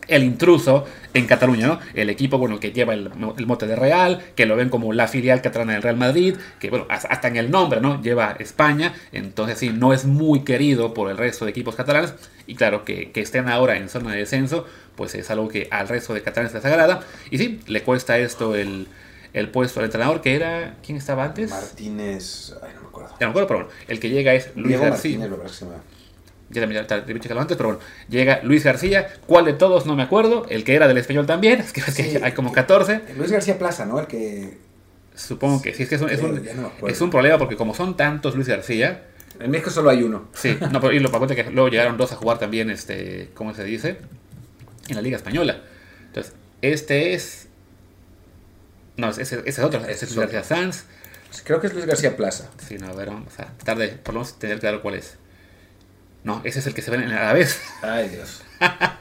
[0.09, 1.81] el intruso en Cataluña, ¿no?
[1.95, 3.11] El equipo, bueno, que lleva el,
[3.47, 6.87] mote de Real, que lo ven como la filial catalana del Real Madrid, que, bueno,
[6.89, 8.03] hasta en el nombre, ¿no?
[8.03, 12.15] Lleva España, entonces sí, no es muy querido por el resto de equipos catalanes,
[12.47, 16.15] y claro, que, estén ahora en zona de descenso, pues es algo que al resto
[16.15, 18.89] de catalanes les agrada, y sí, le cuesta esto el,
[19.53, 21.51] puesto al entrenador, que era, ¿quién estaba antes?
[21.51, 23.11] Martínez, ay, no me acuerdo.
[23.21, 25.19] Ya no me acuerdo, pero bueno, el que llega es Luis García.
[25.19, 25.83] Martínez,
[26.51, 29.87] ya también antes, pero bueno, llega Luis García, ¿cuál de todos?
[29.87, 33.03] No me acuerdo, el que era del español también, es que, hay como 14.
[33.17, 33.99] Luis García Plaza, ¿no?
[33.99, 34.59] El que...
[35.15, 38.49] Supongo que sí, es que es un, es un, problema porque como son tantos Luis
[38.49, 39.05] García...
[39.41, 40.29] En México solo hay uno.
[40.35, 43.55] Sí, no, pero y lo cuenta que luego llegaron dos a jugar también, este, ¿cómo
[43.55, 43.99] se dice?
[44.89, 45.63] En la Liga Española.
[46.07, 47.49] Entonces, este es...
[48.97, 50.85] No, ese, es otro, ese es Luis García Sanz.
[51.45, 52.49] Creo que es Luis García Plaza.
[52.67, 55.19] Sí, no, a ver, vamos a tratar de por lo menos tener claro cuál es.
[56.27, 57.63] No, ese es el que se ve en la vez.
[57.83, 58.43] Ay, Dios.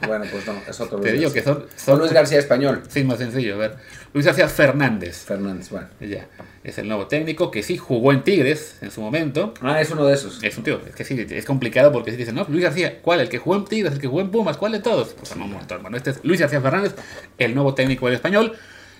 [0.06, 1.66] Bueno, pues no, es otro Te Luis digo que García.
[1.76, 2.84] son, Luis García español.
[2.88, 3.56] Sí, más sencillo.
[3.56, 3.76] A ver.
[4.14, 5.24] Luis García Fernández.
[5.26, 5.88] Fernández, bueno.
[6.00, 6.28] Ya.
[6.64, 9.56] Es el nuevo técnico que sí jugó en Tigres en su momento.
[9.62, 10.44] Ah, es uno de esos.
[10.44, 13.22] Es un tío, es que sí, es complicado porque si dicen, no, Luis García, ¿cuál?
[13.22, 13.94] ¿El que jugó en Tigres?
[13.94, 14.58] ¿El que jugó en Pumas?
[14.58, 15.16] ¿Cuál de todos?
[15.16, 15.82] Pues son un montón.
[15.82, 16.94] Bueno, este es Luis García Fernández,
[17.40, 18.54] el nuevo técnico del español.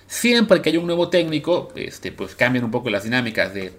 [0.08, 3.72] Siempre que hay un nuevo técnico, este, pues cambian un poco las dinámicas de,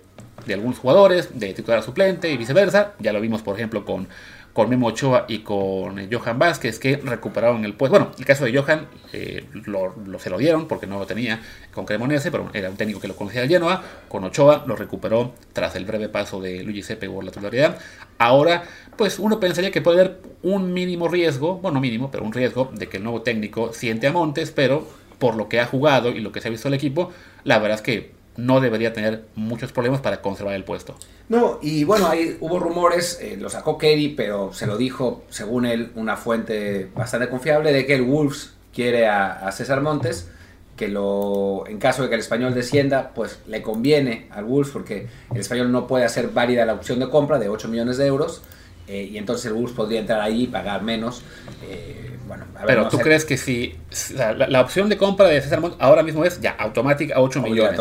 [0.47, 2.93] de algunos jugadores, de titular a suplente y viceversa.
[2.99, 4.07] Ya lo vimos, por ejemplo, con,
[4.53, 7.99] con Memo Ochoa y con eh, Johan Vázquez, que recuperaron el puesto.
[7.99, 11.41] Bueno, el caso de Johan eh, lo, se lo dieron porque no lo tenía
[11.73, 13.83] con Cremonese, pero era un técnico que lo conocía de Genoa.
[14.07, 17.77] Con Ochoa lo recuperó tras el breve paso de Luigi Sepe por la titularidad.
[18.17, 18.63] Ahora,
[18.95, 22.71] pues uno pensaría que puede haber un mínimo riesgo, bueno, no mínimo, pero un riesgo
[22.73, 24.87] de que el nuevo técnico siente a Montes, pero
[25.19, 27.11] por lo que ha jugado y lo que se ha visto el equipo,
[27.43, 30.95] la verdad es que no debería tener muchos problemas para conservar el puesto.
[31.29, 35.65] No, y bueno, ahí hubo rumores, eh, lo sacó Kerry, pero se lo dijo, según
[35.65, 40.29] él, una fuente bastante confiable, de que el Wolves quiere a, a César Montes,
[40.77, 45.07] que lo, en caso de que el español descienda, pues le conviene al Wolves, porque
[45.33, 48.43] el español no puede hacer válida la opción de compra de 8 millones de euros,
[48.87, 51.23] eh, y entonces el Wolves podría entrar ahí y pagar menos.
[51.63, 53.75] eh, bueno, a ver, Pero no tú sé, crees que si
[54.15, 57.79] la opción de compra de César Montes ahora mismo es ya automática a 8 millones.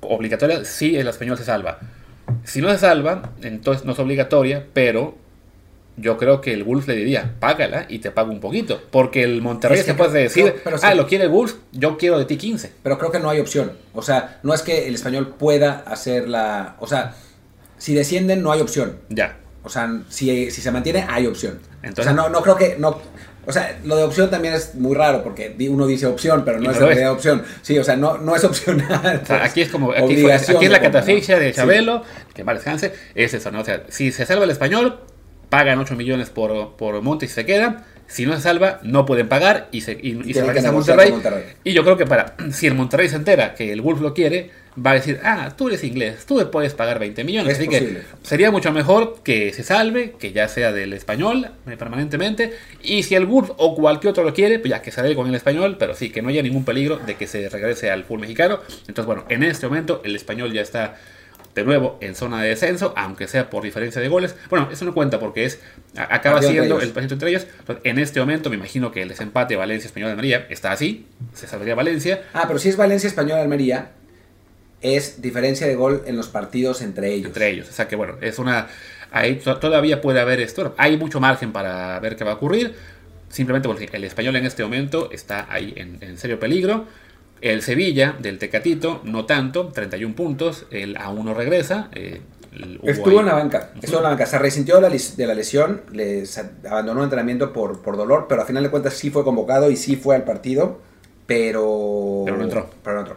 [0.00, 0.64] Obligatoria.
[0.64, 1.78] Sí, el español se salva.
[2.44, 5.16] Si no se salva, entonces no es obligatoria, pero
[5.96, 8.82] yo creo que el Wolves le diría, págala y te pago un poquito.
[8.90, 10.96] Porque el Monterrey se puede decir, pero ah, sí.
[10.96, 12.72] lo quiere el Wolves, yo quiero de ti 15.
[12.82, 13.72] pero creo que no hay opción.
[13.94, 16.76] O sea, no es que el español pueda hacer la...
[16.80, 17.14] O sea,
[17.78, 18.98] si descienden no hay opción.
[19.08, 19.36] Ya.
[19.62, 21.58] O sea, si, si se mantiene, hay opción.
[21.82, 22.76] Entonces- o sea, no, no creo que.
[22.78, 23.00] No,
[23.46, 26.70] o sea, lo de opción también es muy raro porque uno dice opción, pero no
[26.70, 27.42] es realidad opción.
[27.62, 29.20] Sí, o sea, no, no es opcional.
[29.22, 31.56] O sea, aquí es como, aquí, fue- aquí es la catafixia de Sí.
[31.56, 32.02] Chabelo,
[32.34, 33.60] que mal descanse, es eso, ¿no?
[33.60, 35.00] O sea, si se salva el español,
[35.48, 37.84] pagan 8 millones por, por Monte y se queda.
[38.08, 41.12] Si no se salva, no pueden pagar y se, y, y se regresa a Monterrey.
[41.64, 44.50] Y yo creo que para, si el Monterrey se entera que el Wolf lo quiere,
[44.84, 47.52] va a decir, ah, tú eres inglés, tú me puedes pagar 20 millones.
[47.52, 48.00] Es Así posible.
[48.00, 52.52] que sería mucho mejor que se salve, que ya sea del español eh, permanentemente.
[52.82, 55.34] Y si el Wolf o cualquier otro lo quiere, pues ya que dé con el
[55.34, 58.60] español, pero sí, que no haya ningún peligro de que se regrese al fútbol mexicano.
[58.80, 60.96] Entonces, bueno, en este momento el español ya está
[61.54, 64.36] de nuevo en zona de descenso, aunque sea por diferencia de goles.
[64.50, 65.60] Bueno, eso no cuenta porque es
[65.96, 67.46] acaba siendo el partido entre ellos.
[67.60, 71.46] Entonces, en este momento me imagino que el desempate Valencia-Español de María está así, se
[71.46, 72.24] salvaría Valencia.
[72.34, 73.92] Ah, pero si es Valencia Español Almería,
[74.94, 77.26] es diferencia de gol en los partidos entre ellos.
[77.28, 77.68] entre ellos.
[77.68, 78.68] O sea que bueno, es una.
[79.10, 80.74] Ahí to- todavía puede haber esto.
[80.78, 82.74] Hay mucho margen para ver qué va a ocurrir.
[83.28, 86.86] Simplemente porque el español en este momento está ahí en, en serio peligro.
[87.40, 90.66] El Sevilla del Tecatito, no tanto, 31 puntos.
[90.70, 91.88] El aún no regresa.
[91.92, 92.20] eh,
[92.84, 96.52] Estuvo en la banca, estuvo en la banca, se resintió de la, lesión, le sa-
[96.66, 99.76] abandonó el entrenamiento por, por dolor, pero al final de cuentas sí fue convocado y
[99.76, 100.80] sí fue al partido,
[101.26, 102.22] pero...
[102.24, 102.70] Pero no entró.
[102.82, 103.16] Pero no entró.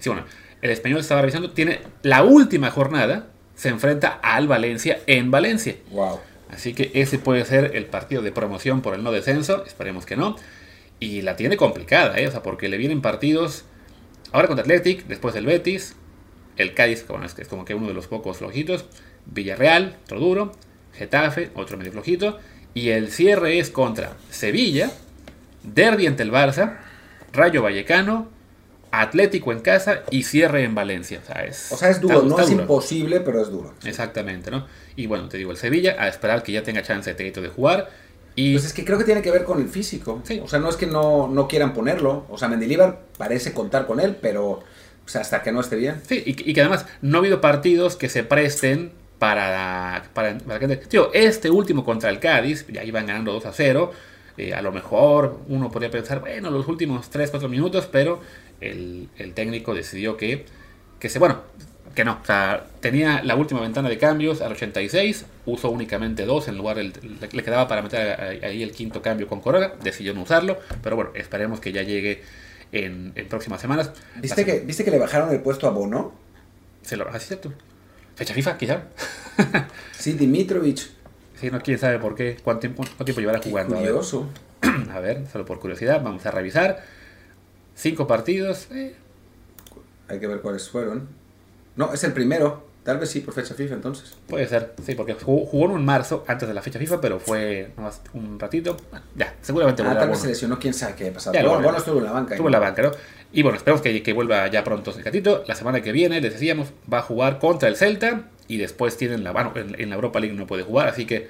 [0.00, 0.24] Sí, bueno,
[0.64, 1.50] el español estaba revisando.
[1.50, 3.28] Tiene la última jornada.
[3.54, 5.76] Se enfrenta al Valencia en Valencia.
[5.90, 6.18] Wow.
[6.48, 10.16] Así que ese puede ser el partido de promoción por el no descenso, esperemos que
[10.16, 10.36] no.
[11.00, 12.26] Y la tiene complicada, ¿eh?
[12.26, 13.66] O sea, porque le vienen partidos
[14.32, 15.96] ahora contra Athletic, después el Betis,
[16.56, 18.86] el Cádiz, bueno, es que es como que uno de los pocos flojitos,
[19.26, 20.52] Villarreal, otro duro,
[20.94, 22.38] Getafe, otro medio flojito,
[22.72, 24.90] y el cierre es contra Sevilla,
[25.62, 26.78] Derby ante el Barça,
[27.32, 28.33] Rayo Vallecano,
[29.00, 31.20] Atlético en casa y cierre en Valencia.
[31.22, 32.62] O sea, es, O sea, es duro, está- no está es duro.
[32.62, 33.74] imposible, pero es duro.
[33.84, 34.66] Exactamente, ¿no?
[34.96, 37.90] Y bueno, te digo, el Sevilla, a esperar que ya tenga chance de de jugar.
[38.36, 40.20] Y Pues es que creo que tiene que ver con el físico.
[40.24, 40.40] Sí.
[40.42, 42.26] O sea, no es que no, no quieran ponerlo.
[42.28, 44.60] O sea, Mendilibar parece contar con él, pero
[45.14, 46.00] hasta que no esté bien.
[46.08, 50.58] sí, y, y que además no ha habido partidos que se presten para, para, para
[50.58, 50.76] que...
[50.76, 53.92] Tío, este último contra el Cádiz, ya iban ganando 2 a 0.
[54.36, 58.20] eh, a lo mejor uno podría pensar, bueno, los últimos 3-4 minutos, pero
[58.60, 60.46] el, el técnico decidió que,
[60.98, 61.42] que se, bueno,
[61.94, 66.48] que no, o sea, tenía la última ventana de cambios al 86, usó únicamente dos
[66.48, 66.92] en lugar del,
[67.32, 71.12] le, quedaba para meter ahí el quinto cambio con Corona, decidió no usarlo, pero bueno,
[71.14, 72.22] esperemos que ya llegue
[72.72, 73.92] en, en próximas semanas.
[74.20, 76.12] ¿Viste que, ¿Viste que le bajaron el puesto a Bono?
[76.82, 77.52] Se lo, así es cierto.
[78.16, 78.82] Fecha FIFA, quizá.
[79.92, 80.78] Sí, Dimitrovic.
[81.40, 83.76] Sí, no, quién sabe por qué, cuánto tiempo, cuánto tiempo llevará Qué jugando.
[83.76, 83.88] A ver.
[83.88, 84.28] curioso.
[84.92, 86.84] A ver, solo por curiosidad, vamos a revisar.
[87.74, 88.68] Cinco partidos.
[88.70, 88.94] eh,
[90.08, 91.08] Hay que ver cuáles fueron.
[91.76, 92.72] No, es el primero.
[92.84, 94.14] Tal vez sí, por fecha FIFA entonces.
[94.28, 98.02] puede ser, sí, porque jugó, en marzo, antes de la fecha FIFA, pero fue nomás
[98.12, 98.76] un ratito.
[98.90, 101.34] Bueno, ya, seguramente Ah, tal vez se lesionó, quién sabe qué pasado.
[101.62, 102.34] Bueno, estuvo en la banca.
[102.34, 102.90] Estuvo en la banca, ¿no?
[103.32, 105.44] Y bueno, esperemos que, que vuelva ya pronto el gatito.
[105.48, 109.24] La semana que viene, les decíamos, va a jugar contra el Celta y después tienen
[109.24, 109.32] la.
[109.32, 111.26] Bueno, en, en la Europa League no puede jugar, así que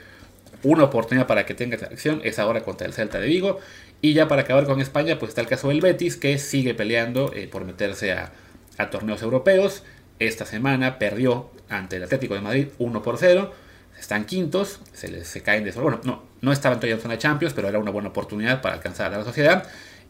[0.64, 3.61] una oportunidad para que tenga acción es ahora contra el Celta de Vigo.
[4.00, 7.33] Y ya para acabar con España, pues está el caso del Betis, que sigue peleando
[7.33, 8.33] eh, por meterse a,
[8.79, 9.83] a torneos europeos.
[10.18, 13.53] Esta semana perdió ante el Atlético de Madrid 1 por 0
[13.98, 15.81] están quintos, se les se caen de eso.
[15.81, 18.74] Bueno, no, no estaban todavía en zona de Champions, pero era una buena oportunidad para
[18.74, 19.66] alcanzar a la sociedad.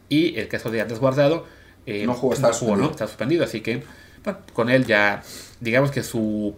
[0.09, 1.47] Y el caso de Andrés Guardado
[1.85, 2.87] eh, No jugó, está suspendido.
[2.87, 2.91] ¿no?
[2.91, 3.83] Está suspendido, así que
[4.23, 5.23] bueno, con él ya,
[5.59, 6.55] digamos que su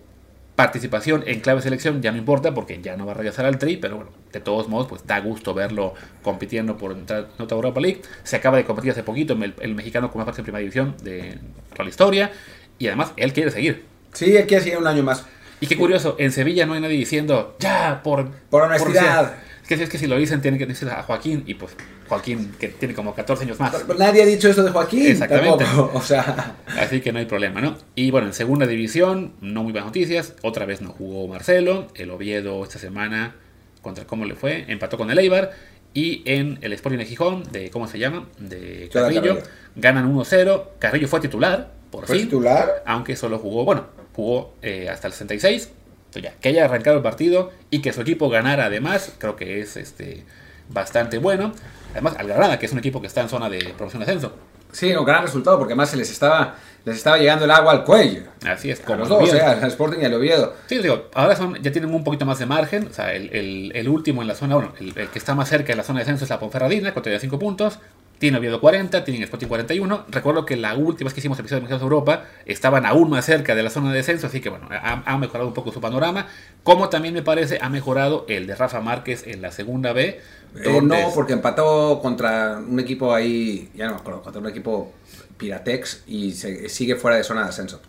[0.58, 3.78] participación en clave selección ya no importa porque ya no va a regresar al tri,
[3.78, 5.94] pero bueno, de todos modos, pues da gusto verlo
[6.24, 8.02] compitiendo por otra Europa League.
[8.24, 10.96] Se acaba de competir hace poquito el, el mexicano con más parte en primera división
[11.04, 11.38] de
[11.74, 12.32] toda la historia
[12.80, 13.86] y además él quiere seguir.
[14.14, 15.28] Sí, él quiere seguir un año más.
[15.60, 18.32] Y qué curioso, en Sevilla no hay nadie diciendo, ya, por...
[18.50, 19.34] Por honestidad.
[19.34, 21.76] es, que, es que si lo dicen tienen que decir a Joaquín, y pues
[22.08, 23.76] Joaquín, que tiene como 14 años más.
[23.86, 25.06] Pero nadie ha dicho eso de Joaquín.
[25.08, 25.66] Exactamente.
[25.66, 27.78] tampoco, O sea, Así que no hay problema, ¿no?
[27.96, 30.34] Y bueno, en segunda división, no muy buenas noticias.
[30.42, 31.88] Otra vez no jugó Marcelo.
[31.96, 33.36] El Oviedo esta semana,
[33.82, 35.52] contra cómo le fue, empató con el Eibar.
[35.94, 38.28] Y en el Sporting de Gijón, de ¿cómo se llama?
[38.38, 39.44] De Carrillo, Carrillo.
[39.76, 40.64] ganan 1-0.
[40.80, 42.26] Carrillo fue titular, por fue fin.
[42.26, 42.84] titular.
[42.86, 45.72] aunque solo jugó, bueno, jugó eh, hasta el 66.
[46.08, 49.62] Entonces ya, que haya arrancado el partido y que su equipo ganara además, creo que
[49.62, 50.24] es este
[50.70, 51.54] bastante bueno.
[51.92, 54.34] Además, al Granada, que es un equipo que está en zona de promoción de ascenso.
[54.72, 57.84] Sí, un gran resultado porque además se les estaba, les estaba llegando el agua al
[57.86, 58.24] cuello.
[58.46, 59.38] Así es, como los dos, Oviedo.
[59.38, 60.54] eh, al Sporting y al Oviedo.
[60.68, 62.88] Sí, digo, ahora son, ya tienen un poquito más de margen.
[62.88, 65.48] O sea, el, el- el último en la zona, bueno, el, el que está más
[65.50, 67.80] cerca de la zona de descenso es la Ponferradina, con 35 puntos.
[68.20, 70.06] Tiene Oviedo 40, tienen Sporting 41.
[70.10, 73.26] Recuerdo que la última vez que hicimos episodio de Mexicanos de Europa estaban aún más
[73.26, 75.80] cerca de la zona de descenso, así que bueno, ha, ha mejorado un poco su
[75.80, 76.28] panorama.
[76.64, 80.20] Como también me parece ha mejorado el de Rafa Márquez en la segunda B.
[80.64, 84.94] Eh, no, porque empató contra un equipo ahí, ya no me acuerdo, contra un equipo
[85.38, 87.82] Piratex y se, sigue fuera de zona de ascenso.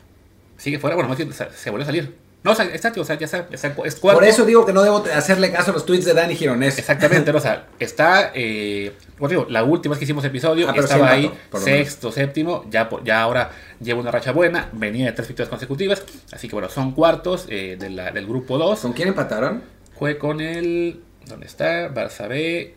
[0.59, 2.28] sigue fuera, bueno, más bien se, se volvió a salir.
[2.45, 4.21] No, o sea, o sea, ya es cuarto.
[4.21, 6.79] Por eso digo que no debo hacerle caso a los tweets de Dani Gironés.
[6.79, 10.73] Exactamente, no, o sea, está, eh, como digo, la última vez que hicimos episodio Ah,
[10.73, 15.27] sí estaba ahí sexto, séptimo, ya, ya ahora lleva una racha buena, venía de tres
[15.27, 19.09] victorias consecutivas, así que bueno, son cuartos eh, de la- del grupo 2, ¿Con quién
[19.09, 19.63] empataron?
[19.99, 21.93] fue con el, ¿dónde está?
[21.93, 22.75] Barça B,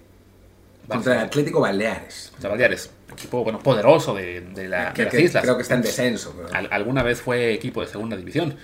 [0.88, 2.30] Contra el Atlético Baleares.
[2.32, 5.44] contra Baleares, equipo, bueno, poderoso de, de la- que, de las que- islas.
[5.44, 6.34] creo que está en descenso.
[6.36, 8.58] pero- Al- alguna vez fue equipo de segunda división.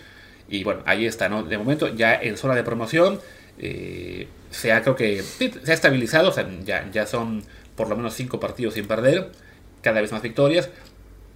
[0.49, 1.43] Y bueno, ahí está, ¿no?
[1.43, 3.19] De momento ya en zona de promoción
[3.59, 7.43] eh, se ha, creo que, se ha estabilizado, o sea, ya, ya son
[7.75, 9.31] por lo menos cinco partidos sin perder,
[9.81, 10.69] cada vez más victorias.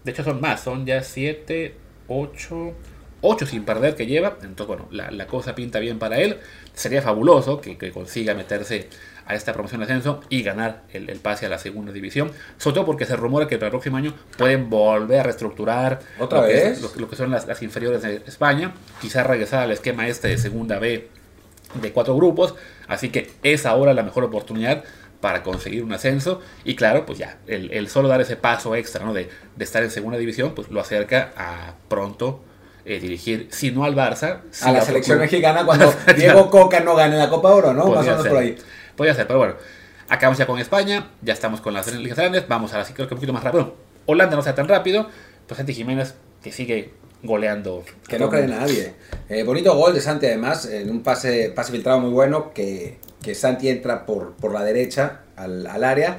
[0.04, 1.76] De hecho son más, son ya siete,
[2.08, 2.74] ocho,
[3.22, 4.38] ocho sin perder que lleva.
[4.42, 6.38] Entonces, bueno, la, la cosa pinta bien para él.
[6.74, 8.88] Sería fabuloso que, que consiga meterse
[9.26, 12.32] a esta promoción de ascenso y ganar el, el pase a la segunda división.
[12.58, 16.42] Sobre todo porque se rumora que para el próximo año pueden volver a reestructurar ¿Otra
[16.42, 16.64] lo que, vez?
[16.78, 18.74] es- lo, lo que son las, las inferiores de España.
[19.02, 21.08] Quizás regresar al esquema este de segunda B
[21.82, 22.56] de cuatro grupos.
[22.88, 24.84] Así que es ahora la mejor oportunidad
[25.22, 26.42] para conseguir un ascenso.
[26.66, 29.14] Y claro, pues ya, el, el solo dar ese paso extra ¿no?
[29.14, 32.44] de, de estar en segunda división, pues lo acerca a pronto
[32.86, 35.26] eh, dirigir, si no al Barça, sí a la selección club.
[35.30, 37.88] mexicana cuando Diego Coca no gane la Copa Oro, ¿no?
[37.88, 38.32] Más o Podría menos ser.
[38.32, 38.58] por ahí.
[38.96, 39.56] Podría ser, pero bueno.
[40.10, 43.14] Acabamos ya con España, ya estamos con las ligas grandes, vamos ahora sí creo que
[43.14, 43.76] un poquito más rápido.
[44.08, 45.08] Holanda no sea tan rápido,
[45.48, 46.92] pues Santi Jiménez que sigue
[47.24, 47.84] goleando.
[48.10, 48.94] Que no cree nadie.
[49.30, 53.36] Eh, bonito gol de Santi además, en un pase, pase filtrado muy bueno, que, que
[53.36, 56.18] Santi entra por, por la derecha al, al área,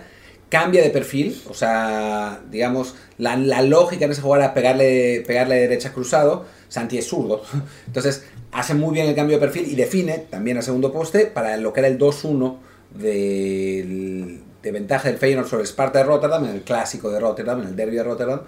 [0.52, 5.54] cambia de perfil, o sea, digamos, la, la lógica en esa jugada era pegarle, pegarle
[5.56, 7.42] de derecha cruzado, Santi es zurdo,
[7.86, 11.56] entonces hace muy bien el cambio de perfil y define también al segundo poste para
[11.56, 12.58] lo que era el 2-1
[12.94, 17.68] del- de ventaja del Feyenoord sobre Sparta de Rotterdam, en el clásico de Rotterdam, en
[17.68, 18.42] el derby de Rotterdam,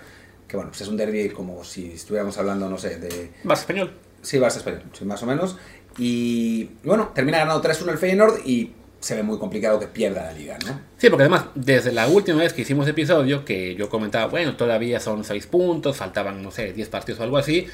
[0.47, 3.31] que bueno, pues es un derby como si estuviéramos hablando, no sé, de...
[3.45, 3.93] Más español.
[4.23, 5.57] Sí, Barça español, sí, más o menos.
[5.99, 8.73] Y bueno, termina ganando 3-1 el Feyenoord y
[9.05, 10.81] se ve muy complicado que pierda la liga, ¿no?
[10.97, 14.99] Sí, porque además, desde la última vez que hicimos episodio, que yo comentaba, bueno, todavía
[15.01, 17.67] son 6 puntos, faltaban, no sé, 10 partidos o algo así,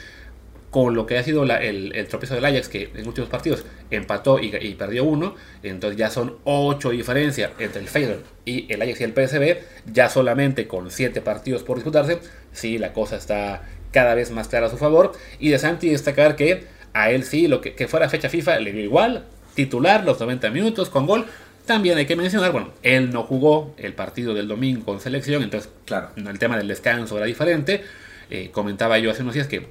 [0.71, 3.65] con lo que ha sido la- el, el tropiezo del Ajax, que en últimos partidos
[3.91, 8.81] empató y, y perdió uno, entonces ya son 8 diferencia entre el Feyenoord y el
[8.83, 9.57] Ajax y el PSV,
[9.93, 12.19] ya solamente con 7 partidos por disputarse,
[12.53, 13.63] sí, la cosa está
[13.93, 17.49] cada vez más clara a su favor, y de Santi destacar que a él sí,
[17.49, 19.27] lo que, que fuera fecha FIFA le dio igual,
[19.65, 21.27] titular los 90 minutos con gol,
[21.67, 25.71] también hay que mencionar, bueno, él no jugó el partido del domingo con selección, entonces
[25.85, 26.09] Claro.
[26.17, 27.83] el tema del descanso era diferente.
[28.31, 29.67] Eh, comentaba yo hace unos días que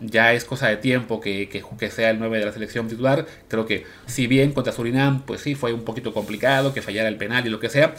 [0.00, 3.26] ya es cosa de tiempo que, que, que sea el 9 de la selección titular.
[3.48, 7.16] Creo que si bien contra Surinam, pues sí, fue un poquito complicado, que fallara el
[7.16, 7.94] penal y lo que sea,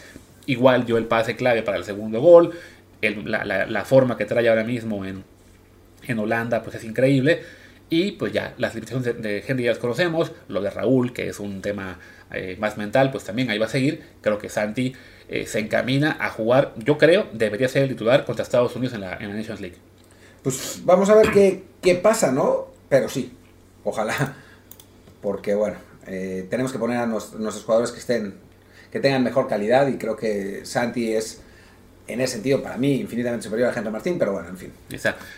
[0.46, 2.52] igual dio el pase clave para el segundo gol.
[3.02, 5.24] El- la, la- la forma que trae ahora mismo en,
[6.08, 7.42] en Holanda, pues es increíble.
[7.90, 11.40] Y pues ya, las limitaciones de, Henry ya las conocemos, lo de Raúl, que es
[11.40, 12.00] un tema
[12.32, 14.04] eh, más mental, pues también ahí va a seguir.
[14.22, 14.94] Creo que Santi
[15.30, 19.02] eh, se encamina a jugar, yo creo, debería ser el titular contra Estados Unidos en
[19.02, 19.78] la, en la Nations League.
[20.44, 22.68] Pues vamos a ver qué, qué pasa, ¿no?
[22.90, 23.34] Pero sí,
[23.84, 24.36] ojalá.
[25.22, 28.36] Porque bueno, eh, tenemos que poner a nuestros jugadores que estén
[28.92, 31.42] que tengan mejor calidad y creo que Santi es
[32.08, 34.72] en ese sentido, para mí, infinitamente superior a Henry Martín, pero bueno, en fin.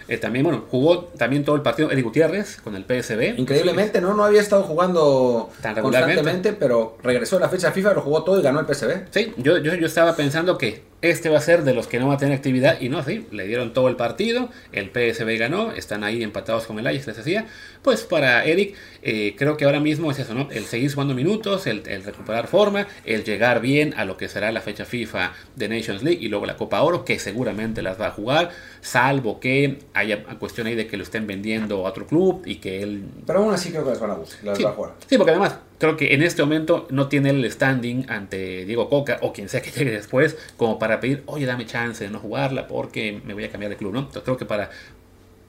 [0.08, 3.38] Eh, también, bueno, jugó también todo el partido Eric Gutiérrez con el PSB.
[3.38, 4.14] Increíblemente, ¿no?
[4.14, 8.40] No había estado jugando Tan constantemente, pero regresó a la fecha FIFA, lo jugó todo
[8.40, 9.08] y ganó el PSB.
[9.12, 12.08] Sí, yo, yo, yo estaba pensando que este va a ser de los que no
[12.08, 15.72] va a tener actividad y no, sí, le dieron todo el partido, el PSB ganó,
[15.72, 17.46] están ahí empatados con el Ajax, les decía.
[17.82, 20.50] Pues para Eric, eh, creo que ahora mismo es eso, ¿no?
[20.52, 24.60] El seguir sumando minutos, el, recuperar forma, el llegar bien a lo que será la
[24.60, 28.12] fecha FIFA de Nations League y luego la Copa Oro, que seguramente las va a
[28.12, 28.50] jugar,
[28.82, 32.84] salvo que haya cuestión ahí de que lo estén vendiendo a otro club y que
[32.84, 33.06] él...
[33.26, 34.94] Pero aún así creo que las van a, las va a jugar.
[35.08, 39.18] Sí, porque además creo que en este momento no tiene el standing ante Diego Coca
[39.22, 42.68] o quien sea que llegue después como para pedir, oye, dame chance de no jugarla
[42.68, 44.00] porque me voy a cambiar de club, ¿no?
[44.02, 44.70] Entonces creo que para,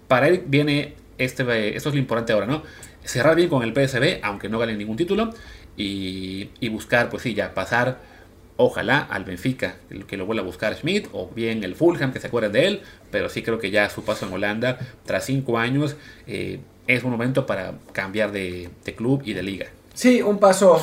[0.09, 2.63] para él viene, este, esto es lo importante ahora, ¿no?
[3.05, 5.35] Cerrar bien con el PSB, aunque no gane ningún título,
[5.77, 7.99] y, buscar, pues sí, ya pasar,
[8.57, 9.77] ojalá, al Benfica,
[10.07, 12.83] que lo vuelva a buscar Schmidt, o bien el Fulham, que se acuerden de él,
[13.11, 17.11] pero sí creo que ya su paso en Holanda, tras cinco años, eh, es un
[17.11, 19.67] momento para cambiar de club y de liga.
[20.01, 20.81] Sí, un paso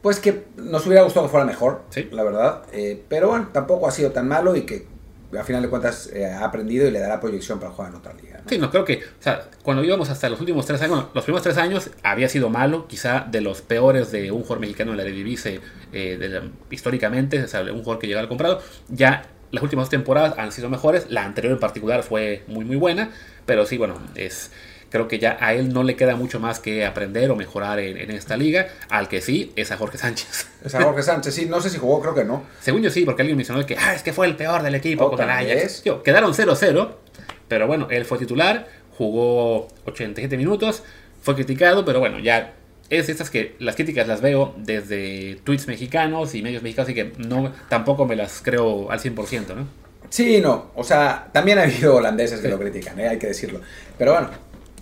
[0.00, 2.62] pues que nos hubiera gustado que fuera mejor, la verdad.
[2.72, 4.86] Eh, pero bueno, tampoco ha sido tan malo y que
[5.36, 8.12] a final de cuentas eh, ha aprendido y le dará proyección para jugar en otra
[8.12, 8.40] liga.
[8.48, 11.42] Sí, no creo que, o sea, cuando íbamos hasta los últimos tres años, los primeros
[11.42, 15.02] tres años había sido malo, quizá de los peores de un jugador mexicano en la
[15.02, 15.60] Eredivisie
[15.92, 18.60] eh, históricamente, o sea, un jugador que llegaba al comprado.
[18.88, 23.10] Ya las últimas temporadas han sido mejores, la anterior en particular fue muy muy buena,
[23.46, 24.52] pero sí, bueno, es
[24.92, 28.10] Creo que ya a él no le queda mucho más que aprender o mejorar en,
[28.10, 28.68] esta liga.
[28.90, 30.48] Al que sí, es a Jorge Sánchez.
[30.64, 31.46] Es a Jorge Sánchez, sí.
[31.46, 32.44] No sé si jugó, creo que no.
[32.60, 35.10] Según yo sí, porque alguien mencionó que ah, es que fue el peor del equipo
[35.10, 35.82] con el Ajax.
[36.04, 36.90] quedaron 0-0,
[37.48, 40.84] pero bueno, él fue titular, jugó 87 minutos,
[41.20, 42.52] fue criticado, pero bueno, ya
[42.90, 47.12] es estas que las críticas las veo desde tweets mexicanos y medios mexicanos, así que
[47.16, 49.66] no, tampoco me las creo al 100%, ¿no?
[50.10, 50.70] Sí, no.
[50.74, 53.08] O sea, también ha habido holandeses que lo critican, ¿eh?
[53.08, 53.62] hay que decirlo.
[53.96, 54.28] Pero bueno,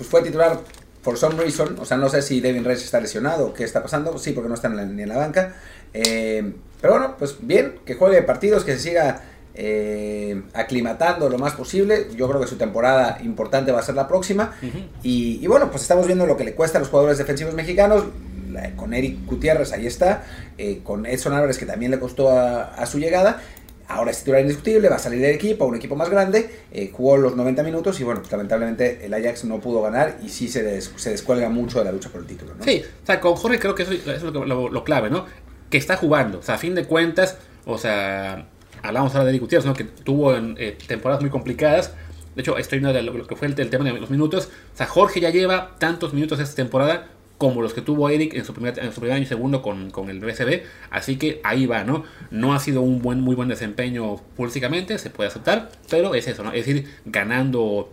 [0.00, 0.58] pues fue titular
[1.04, 3.82] por some reason, o sea, no sé si Devin Reyes está lesionado o qué está
[3.82, 5.56] pasando, sí, porque no está ni en la banca.
[5.92, 9.20] Eh, pero bueno, pues bien, que juegue partidos, que se siga
[9.54, 12.06] eh, aclimatando lo más posible.
[12.16, 14.54] Yo creo que su temporada importante va a ser la próxima.
[15.02, 18.04] y, bueno, pues estamos viendo lo que le cuesta a los jugadores defensivos mexicanos.
[18.74, 20.24] con Eric Gutiérrez, ahí está.
[20.56, 23.42] Eh, con Edson Álvarez, que también le costó a su llegada.
[23.90, 27.16] Ahora es titular indiscutible, va a salir del equipo, un equipo más grande, eh, jugó
[27.16, 31.10] los 90 minutos y bueno, lamentablemente el Ajax no pudo ganar y sí se, se
[31.10, 32.54] descuelga mucho de la lucha por el título.
[32.60, 35.26] Sí, o sea, con Jorge creo que eso, es lo, clave, ¿no?
[35.68, 38.46] Que está jugando, o sea, a fin de cuentas, o sea,
[38.82, 39.74] hablamos ahora de Gutiérrez, ¿no?
[39.74, 41.92] Que tuvo en, eh, temporadas muy complicadas.
[42.36, 44.50] De hecho, estoy viendo lo que fue el tema de los minutos.
[44.72, 47.08] O sea, Jorge ya lleva tantos minutos esta temporada
[47.40, 50.60] como los que tuvo Eric en su primer, año y segundo con, con, el BSB.
[50.90, 52.04] Así que ahí va, ¿no?
[52.30, 56.44] No ha sido un buen, muy buen desempeño públicamente, se puede aceptar, pero es eso,
[56.44, 56.52] ¿no?
[56.52, 57.88] Es ir ganando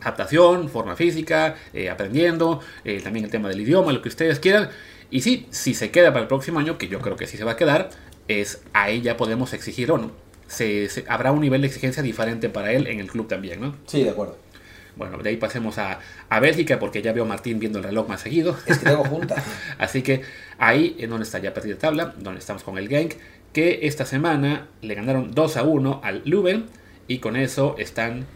[0.00, 4.70] adaptación, forma física, eh, aprendiendo, eh, también el tema del idioma, lo que ustedes quieran.
[5.08, 7.44] Y sí, si se queda para el próximo año, que yo creo que sí se
[7.44, 7.90] va a quedar,
[8.26, 10.10] es ahí ya podemos exigir o no.
[10.48, 13.76] Se, habrá un nivel de exigencia diferente para él en el club también, ¿no?
[13.86, 14.36] Sí, de acuerdo.
[14.96, 18.08] Bueno, de ahí pasemos a, a, Bélgica porque ya veo a Martín viendo el reloj
[18.08, 18.56] más seguido.
[18.66, 19.42] Es que tengo junta.
[19.78, 20.22] Así que
[20.58, 23.14] ahí es donde está ya perdida tabla, donde estamos con el Genk,
[23.52, 26.66] que esta semana le ganaron 2 a 1 al Leuven
[27.08, 28.26] y con eso están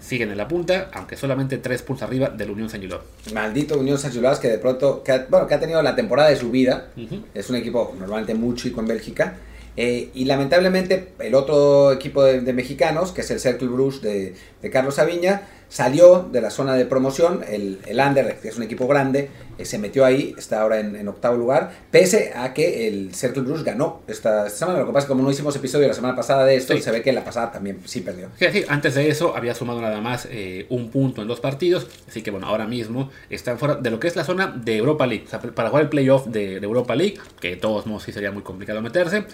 [0.00, 2.92] siguen en la punta, aunque solamente 3 puntos arriba del Unión Saint
[3.32, 6.36] Maldito Unión Saint que de pronto, que ha, bueno, que ha tenido la temporada de
[6.36, 6.90] su vida,
[7.34, 9.36] es un equipo normalmente muy chico en Bélgica,
[9.76, 14.70] eh, y lamentablemente el otro equipo de, mexicanos, que es el Cercle Bruges de, de
[14.70, 18.86] Carlos Aviña, Salió de la zona de promoción, el, el Anderlecht, que es un equipo
[18.86, 23.42] grande, eh, se metió ahí, está ahora en, octavo lugar, pese a que el Cercle
[23.42, 24.78] Bruges ganó esta, semana.
[24.78, 26.90] Lo que pasa es que como no hicimos episodio la semana pasada de esto, se
[26.92, 28.28] ve que la pasada también sí perdió.
[28.38, 32.22] Sí, antes de eso había sumado nada más eh, un punto en dos partidos, así
[32.22, 35.24] que bueno, ahora mismo están fuera de lo que es la zona de Europa League.
[35.26, 38.30] O sea, para jugar el playoff de, Europa League, que de todos modos sí sería
[38.30, 39.24] muy complicado meterse.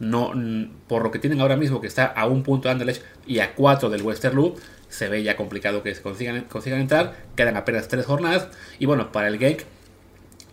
[0.00, 0.32] No,
[0.88, 3.54] por lo que tienen ahora mismo que está a un punto de Anderlecht y a
[3.54, 4.54] cuatro del Westerlo,
[4.90, 7.16] se ve ya complicado que consigan, consigan entrar.
[7.36, 8.48] Quedan apenas tres jornadas.
[8.78, 9.62] Y bueno, para el Genk,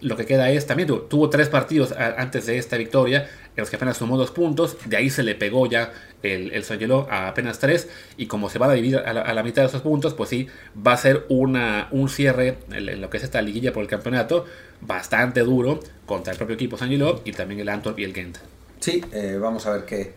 [0.01, 3.75] lo que queda es, también tuvo, tres partidos antes de esta victoria, en los que
[3.75, 7.89] apenas sumó dos puntos, de ahí se le pegó ya el, el a apenas tres,
[8.15, 10.47] y como se va a dividir a la, mitad de esos puntos, pues sí,
[10.85, 14.45] va a ser una, un cierre en, lo que es esta liguilla por el campeonato,
[14.81, 18.38] bastante duro contra el propio equipo San y también el Antwerp y el Ghent.
[18.79, 20.13] Sí, eh, vamos a ver qué,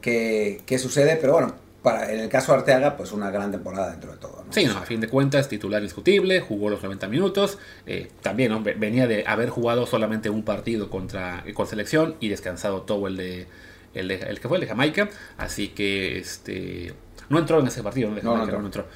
[0.00, 4.12] qué, qué sucede, pero bueno, en el caso de Arteaga, pues una gran temporada dentro
[4.12, 4.44] de todo.
[4.50, 9.06] Sí, no, a fin de cuentas, titular indiscutible, jugó los 90 minutos, eh, también venía
[9.06, 13.46] de haber jugado solamente un partido contra con selección y descansado todo el de
[13.94, 16.94] el, el que fue el de Jamaica, así que este
[17.28, 18.86] no entró en ese partido, no, no, entró.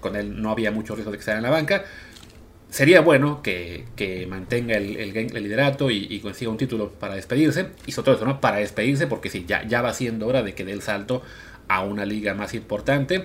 [0.00, 1.84] con él no había mucho riesgo de que estar en la banca.
[2.68, 3.86] Sería bueno que,
[4.28, 7.70] mantenga el, el, liderato y, consiga un título para despedirse.
[7.86, 8.40] Y sobre todo eso, ¿no?
[8.40, 11.22] Para despedirse, porque sí, ya, ya va siendo hora de que dé el salto
[11.70, 13.24] a una liga más importante.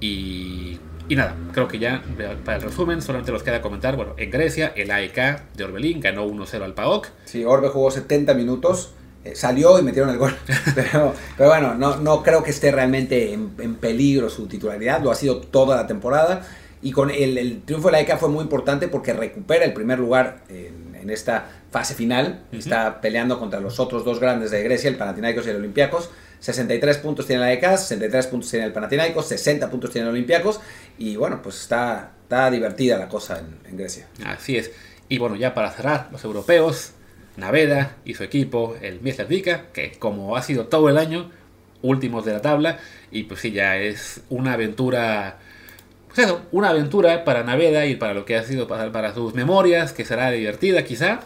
[0.00, 0.78] Y,
[1.08, 2.02] y nada, creo que ya
[2.44, 6.26] para el resumen solamente nos queda comentar, bueno, en Grecia el AEK de Orbelín ganó
[6.26, 7.08] 1-0 al PAOK.
[7.24, 8.92] Sí, Orbe jugó 70 minutos,
[9.24, 10.36] eh, salió y metieron el gol.
[10.74, 15.14] pero, pero, bueno, no, no creo que esté realmente en, peligro su titularidad, lo ha
[15.14, 16.42] sido toda la temporada.
[16.82, 19.98] Y con el, el triunfo de la AEK fue muy importante porque recupera el primer
[19.98, 22.40] lugar en, en esta fase final.
[22.50, 26.10] Está peleando contra los otros dos grandes de Grecia, el Panathinaikos y el Olympiacos.
[26.46, 30.60] 63 puntos tiene la EK, 63 puntos tiene el Panathinaikos, 60 puntos tiene el Olympiacos
[30.96, 34.06] y bueno, pues está, está divertida la cosa en, Grecia.
[34.24, 34.70] Así es.
[35.08, 36.92] Y bueno, ya para cerrar, los europeos,
[37.36, 41.32] Naveda y su equipo, el Vika, que como ha sido todo el año,
[41.82, 42.78] últimos de la tabla,
[43.10, 45.38] y pues sí, ya es una aventura,
[46.14, 49.92] pues una aventura para Naveda y para lo que ha sido para, para sus memorias,
[49.92, 51.22] que será divertida quizá,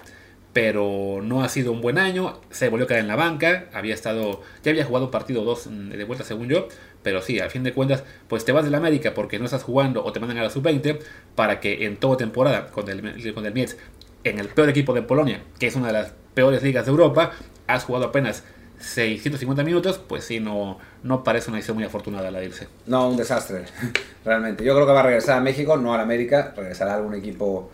[0.53, 2.41] pero no ha sido un buen año.
[2.51, 3.67] Se volvió a caer en la banca.
[3.73, 6.69] Había estado, ya había jugado partido dos mm, de vuelta, según yo.
[7.03, 9.63] Pero sí, al fin de cuentas, pues te vas de la América porque no estás
[9.63, 10.99] jugando o te mandan a la sub-20
[11.35, 13.77] para que en toda temporada con el, con el Mietz,
[14.25, 17.33] en el peor equipo de Polonia, que es una de las peores ligas de Europa,
[17.67, 18.45] has jugado apenas
[18.81, 22.69] 650 minutos, pues sí, no, no parece una decisión muy afortunada la de irse.
[22.87, 23.65] No, un desastre,
[24.25, 24.65] realmente.
[24.65, 27.15] Yo creo que va a regresar a México, no a la América, regresará a algún
[27.15, 27.71] equipo,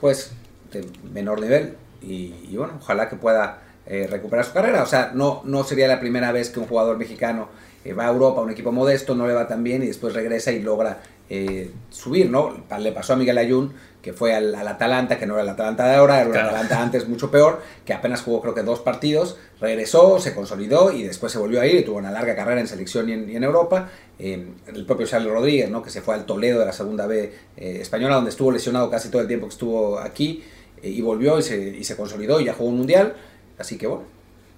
[0.00, 0.32] pues,
[0.72, 4.82] de menor nivel y, bueno, ojalá que pueda eh, recuperar su carrera.
[4.82, 7.48] O sea, no, no sería la primera vez que un jugador mexicano
[7.84, 10.14] eh, va a Europa, a un equipo modesto, no le va tan bien y después
[10.14, 12.54] regresa y logra eh, subir, ¿no?
[12.78, 13.72] Le pasó a Miguel Ayun,
[14.02, 17.08] que fue al, Atalanta, que no era el Atalanta de ahora, era el Atalanta antes
[17.08, 21.38] mucho peor, que apenas jugó creo que dos partidos, regresó, se consolidó y después se
[21.38, 23.88] volvió a ir y tuvo una larga carrera en selección y en, Europa.
[24.18, 25.82] el propio Charles Rodríguez, ¿no?
[25.82, 29.22] Que se fue al Toledo de la segunda B española, donde estuvo lesionado casi todo
[29.22, 30.44] el tiempo que estuvo aquí.
[30.82, 33.14] Y volvió y se, y se consolidó y ya jugó un mundial.
[33.58, 34.04] Así que bueno.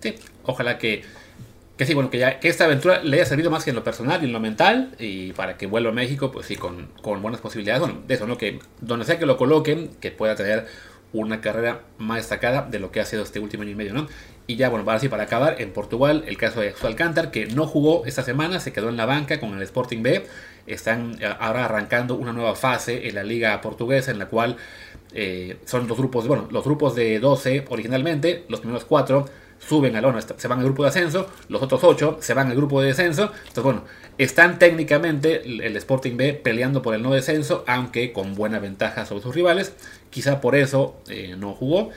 [0.01, 0.15] Sí,
[0.45, 1.03] ojalá que,
[1.77, 3.85] que sí, bueno, que, ya, que esta aventura le haya servido más que en lo
[3.85, 7.23] personal y en lo mental y para que vuelva a México, pues sí, con, con
[7.23, 7.81] buenas posibilidades.
[7.81, 8.37] Bueno, de eso, ¿no?
[8.37, 10.67] Que donde sea que lo coloquen, que pueda tener
[11.13, 14.09] una carrera más destacada de lo que ha sido este último año y medio, ¿no?
[14.47, 17.67] Y ya, bueno, para así para acabar, en Portugal, el caso de Alcántar, que no
[17.67, 20.27] jugó esta semana, se quedó en la banca con el Sporting B.
[20.67, 24.57] Están eh, ahora arrancando una nueva fase en la liga portuguesa en la cual
[25.15, 29.27] eh, son dos grupos, bueno, los grupos de 12 originalmente, los primeros 4
[29.59, 32.57] suben al 1, se van al grupo de ascenso, los otros 8 se van al
[32.57, 33.33] grupo de descenso.
[33.47, 33.85] Entonces, bueno,
[34.19, 39.23] están técnicamente el Sporting B peleando por el no descenso, aunque con buena ventaja sobre
[39.23, 39.73] sus rivales.
[40.11, 41.91] Quizá por eso eh, no jugó,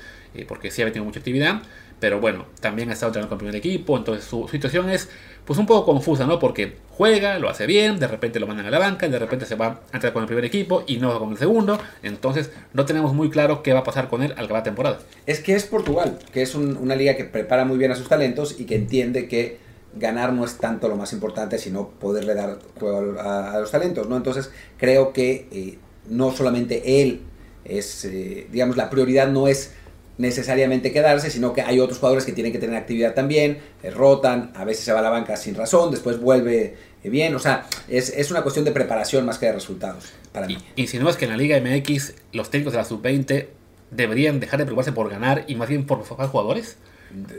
[0.48, 1.62] porque sí había tenido mucha actividad.
[2.00, 5.10] Pero bueno, también ha estado entrenando con el primer equipo, entonces su situación es
[5.46, 6.39] pues un poco confusa, ¿no?
[6.39, 9.56] Porque juega, lo hace bien, de repente lo mandan a la banca, de repente se
[9.56, 11.80] va a entrar con el primer equipo y no con el segundo.
[12.04, 15.00] Entonces no tenemos muy claro qué va a pasar con él al acabar la temporada.
[15.26, 18.60] Es que es Portugal, que es una liga que prepara muy bien a sus talentos
[18.60, 19.60] y que entiende que
[19.93, 24.18] ganar no es tanto lo más importante, sino poderle dar juego a, los talentos, ¿no?
[24.18, 25.78] Entonces creo que eh,
[26.10, 27.22] no solamente él
[27.64, 29.74] es, eh, digamos, la prioridad no es
[30.18, 34.51] necesariamente quedarse, sino que hay otros jugadores que tienen que tener actividad también, eh, rotan,
[34.55, 37.68] a veces se va a la banca sin razón, después vuelve eh, bien, o sea,
[37.88, 40.57] es, una cuestión de preparación más que de resultados para mí.
[40.76, 43.47] ¿Insinúas que en la Liga MX los técnicos de la sub-20
[43.91, 46.78] deberían dejar de preocuparse por ganar y más bien por formar jugadores?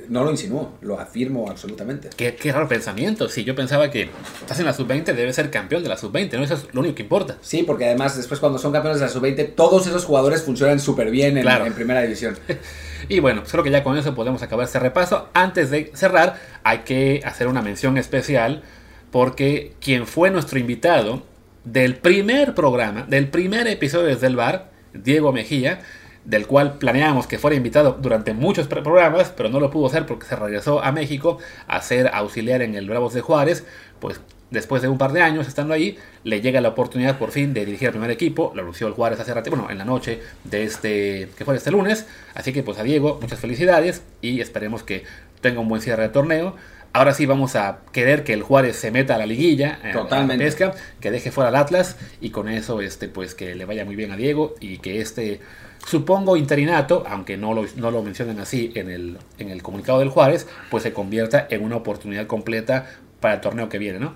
[0.08, 2.10] No lo insinúo, lo afirmo absolutamente.
[2.16, 3.28] Qué, raro pensamiento.
[3.28, 4.08] Si yo pensaba que
[4.40, 6.44] estás en la sub-20, debe ser campeón de la sub-20, ¿no?
[6.44, 7.36] Eso es lo único que importa.
[7.40, 11.10] Sí, porque además después cuando son campeones de la sub-20, todos esos jugadores funcionan súper
[11.10, 12.38] bien en, en, primera división.
[13.08, 15.28] y bueno, solo que ya con eso podemos acabar este repaso.
[15.34, 18.62] Antes de cerrar, hay que hacer una mención especial
[19.10, 21.22] porque quien fue nuestro invitado
[21.64, 25.80] del primer programa, del primer episodio desde el bar, Diego Mejía,
[26.26, 30.26] del cual planeábamos que fuera invitado durante muchos programas, pero no lo pudo hacer porque
[30.26, 33.64] se regresó a México a ser auxiliar en el Bravos de Juárez,
[34.00, 34.20] pues
[34.50, 37.64] después de un par de años estando ahí, le llega la oportunidad por fin de
[37.64, 38.52] dirigir al primer equipo.
[38.54, 41.70] Lo anunció el Juárez hace rato, bueno, en la noche de este, que fue este
[41.70, 42.06] lunes.
[42.34, 45.04] Así que pues a Diego, muchas felicidades y esperemos que
[45.40, 46.56] tenga un buen cierre de torneo.
[46.92, 50.34] Ahora sí vamos a querer que el Juárez se meta a la liguilla, Totalmente.
[50.34, 53.64] a la pesca, que deje fuera al Atlas y con eso este pues que le
[53.64, 55.40] vaya muy bien a Diego y que este
[55.87, 60.09] supongo interinato, aunque no lo, no lo mencionen así en el, en el comunicado del
[60.11, 62.87] Juárez, pues se convierta en una oportunidad completa
[63.20, 64.14] para el torneo que viene, ¿no?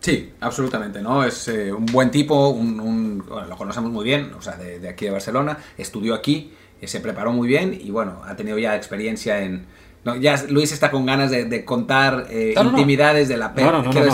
[0.00, 1.24] Sí, absolutamente, ¿no?
[1.24, 4.78] Es eh, un buen tipo, un, un- bueno, lo conocemos muy bien, o sea, de,
[4.80, 8.58] de aquí de Barcelona, estudió aquí, eh, se preparó muy bien y bueno, ha tenido
[8.58, 9.64] ya experiencia en...
[10.04, 12.76] No, ya Luis está con ganas de, de contar eh, No, no, no.
[12.78, 13.54] intimidades de la
[13.90, 14.04] quiero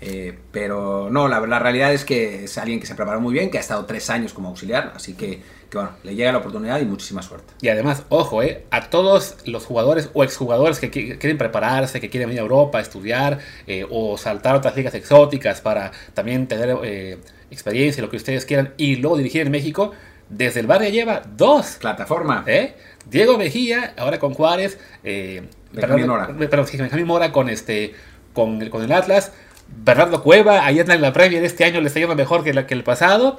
[0.07, 3.51] Eh, pero no, la, la realidad es que es alguien que se preparó muy bien,
[3.51, 5.41] que ha estado tres años como auxiliar, así que,
[5.71, 7.55] que bueno, le llega la oportunidad y muchísima suerte.
[7.63, 12.11] Y además, ojo, eh, a todos los jugadores o exjugadores que qui- quieren prepararse, que
[12.11, 16.77] quieren venir a Europa a estudiar eh, o saltar otras ligas exóticas para también tener
[16.85, 17.19] eh,
[17.51, 19.93] experiencia, lo que ustedes quieran, y luego dirigir en México,
[20.29, 21.77] desde el barrio lleva dos.
[21.81, 22.45] Plataforma.
[22.47, 22.75] ¿eh?
[23.09, 25.43] Diego Mejía, ahora con Juárez, eh,
[25.73, 26.29] Benjamín Mora.
[26.31, 27.95] eh, perdón, Benjamín Mora con, este,
[28.33, 29.33] con, con el Atlas,
[29.69, 32.67] Bernardo Cueva, ahí anda en la Premier este año, le está yendo mejor que, la,
[32.67, 33.39] que el pasado.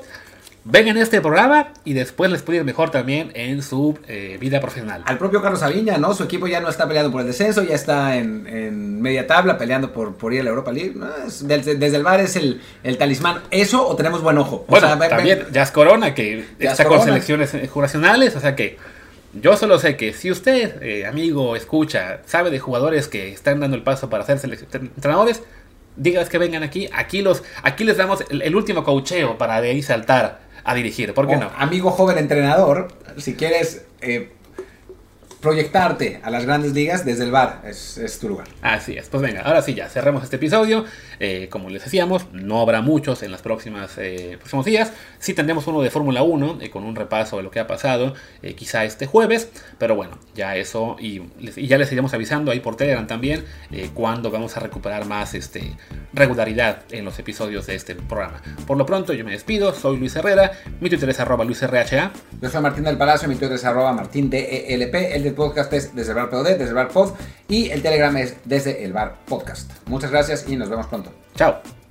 [0.67, 4.59] Vengan a este programa y después les puede ir mejor también en su eh, vida
[4.59, 5.03] profesional.
[5.05, 6.15] Al propio Carlos Aviña, ¿no?
[6.15, 9.59] Su equipo ya no está peleando por el descenso, ya está en, en media tabla
[9.59, 10.93] peleando por, por ir a la Europa League.
[10.95, 11.05] ¿no?
[11.27, 13.41] Es- desde, desde el bar es el, el talismán.
[13.51, 14.65] ¿Eso o tenemos buen ojo?
[14.67, 16.97] O Bueno, sea, también Jazz Corona, que Jazz está Corona.
[16.99, 18.79] con selecciones eh, nacionales, o sea que
[19.39, 23.77] yo solo sé que si usted, eh, amigo, escucha, sabe de jugadores que están dando
[23.77, 24.39] el paso para ser
[24.73, 25.43] entrenadores,
[25.95, 29.69] dígales que vengan aquí, aquí los, aquí les damos el, el último cocheo para de
[29.69, 31.51] ahí saltar a dirigir, ¿por qué o no?
[31.57, 32.87] Amigo joven entrenador,
[33.17, 34.31] si quieres eh,
[35.41, 38.47] proyectarte a las grandes ligas, desde el bar es, es tu lugar.
[38.61, 40.85] Así es, pues venga, ahora sí ya cerremos este episodio.
[41.19, 44.91] Eh, como les decíamos, no habrá muchos en los próximas, eh, próximos días.
[45.19, 48.13] Sí tendremos uno de Fórmula 1 eh, con un repaso de lo que ha pasado,
[48.55, 49.49] quizá este jueves.
[49.77, 51.21] Pero bueno, ya eso, y,
[51.55, 53.43] ya les iremos avisando ahí por Telegram también
[53.93, 55.75] cuando vamos a recuperar más este,
[56.13, 58.41] regularidad en los episodios de este programa.
[58.65, 62.11] Por lo pronto, yo me despido, soy Luis Herrera, mi Twitter es arroba luisrha.
[62.41, 65.95] Yo soy Martín del Palacio, mi Twitter es arroba martín DELP, el del podcast es
[65.95, 67.13] desde el bar POD, desde el bar pod
[67.47, 69.71] y el Telegram es desde el bar podcast.
[69.87, 71.11] Muchas gracias y nos vemos pronto.
[71.35, 71.84] Chao.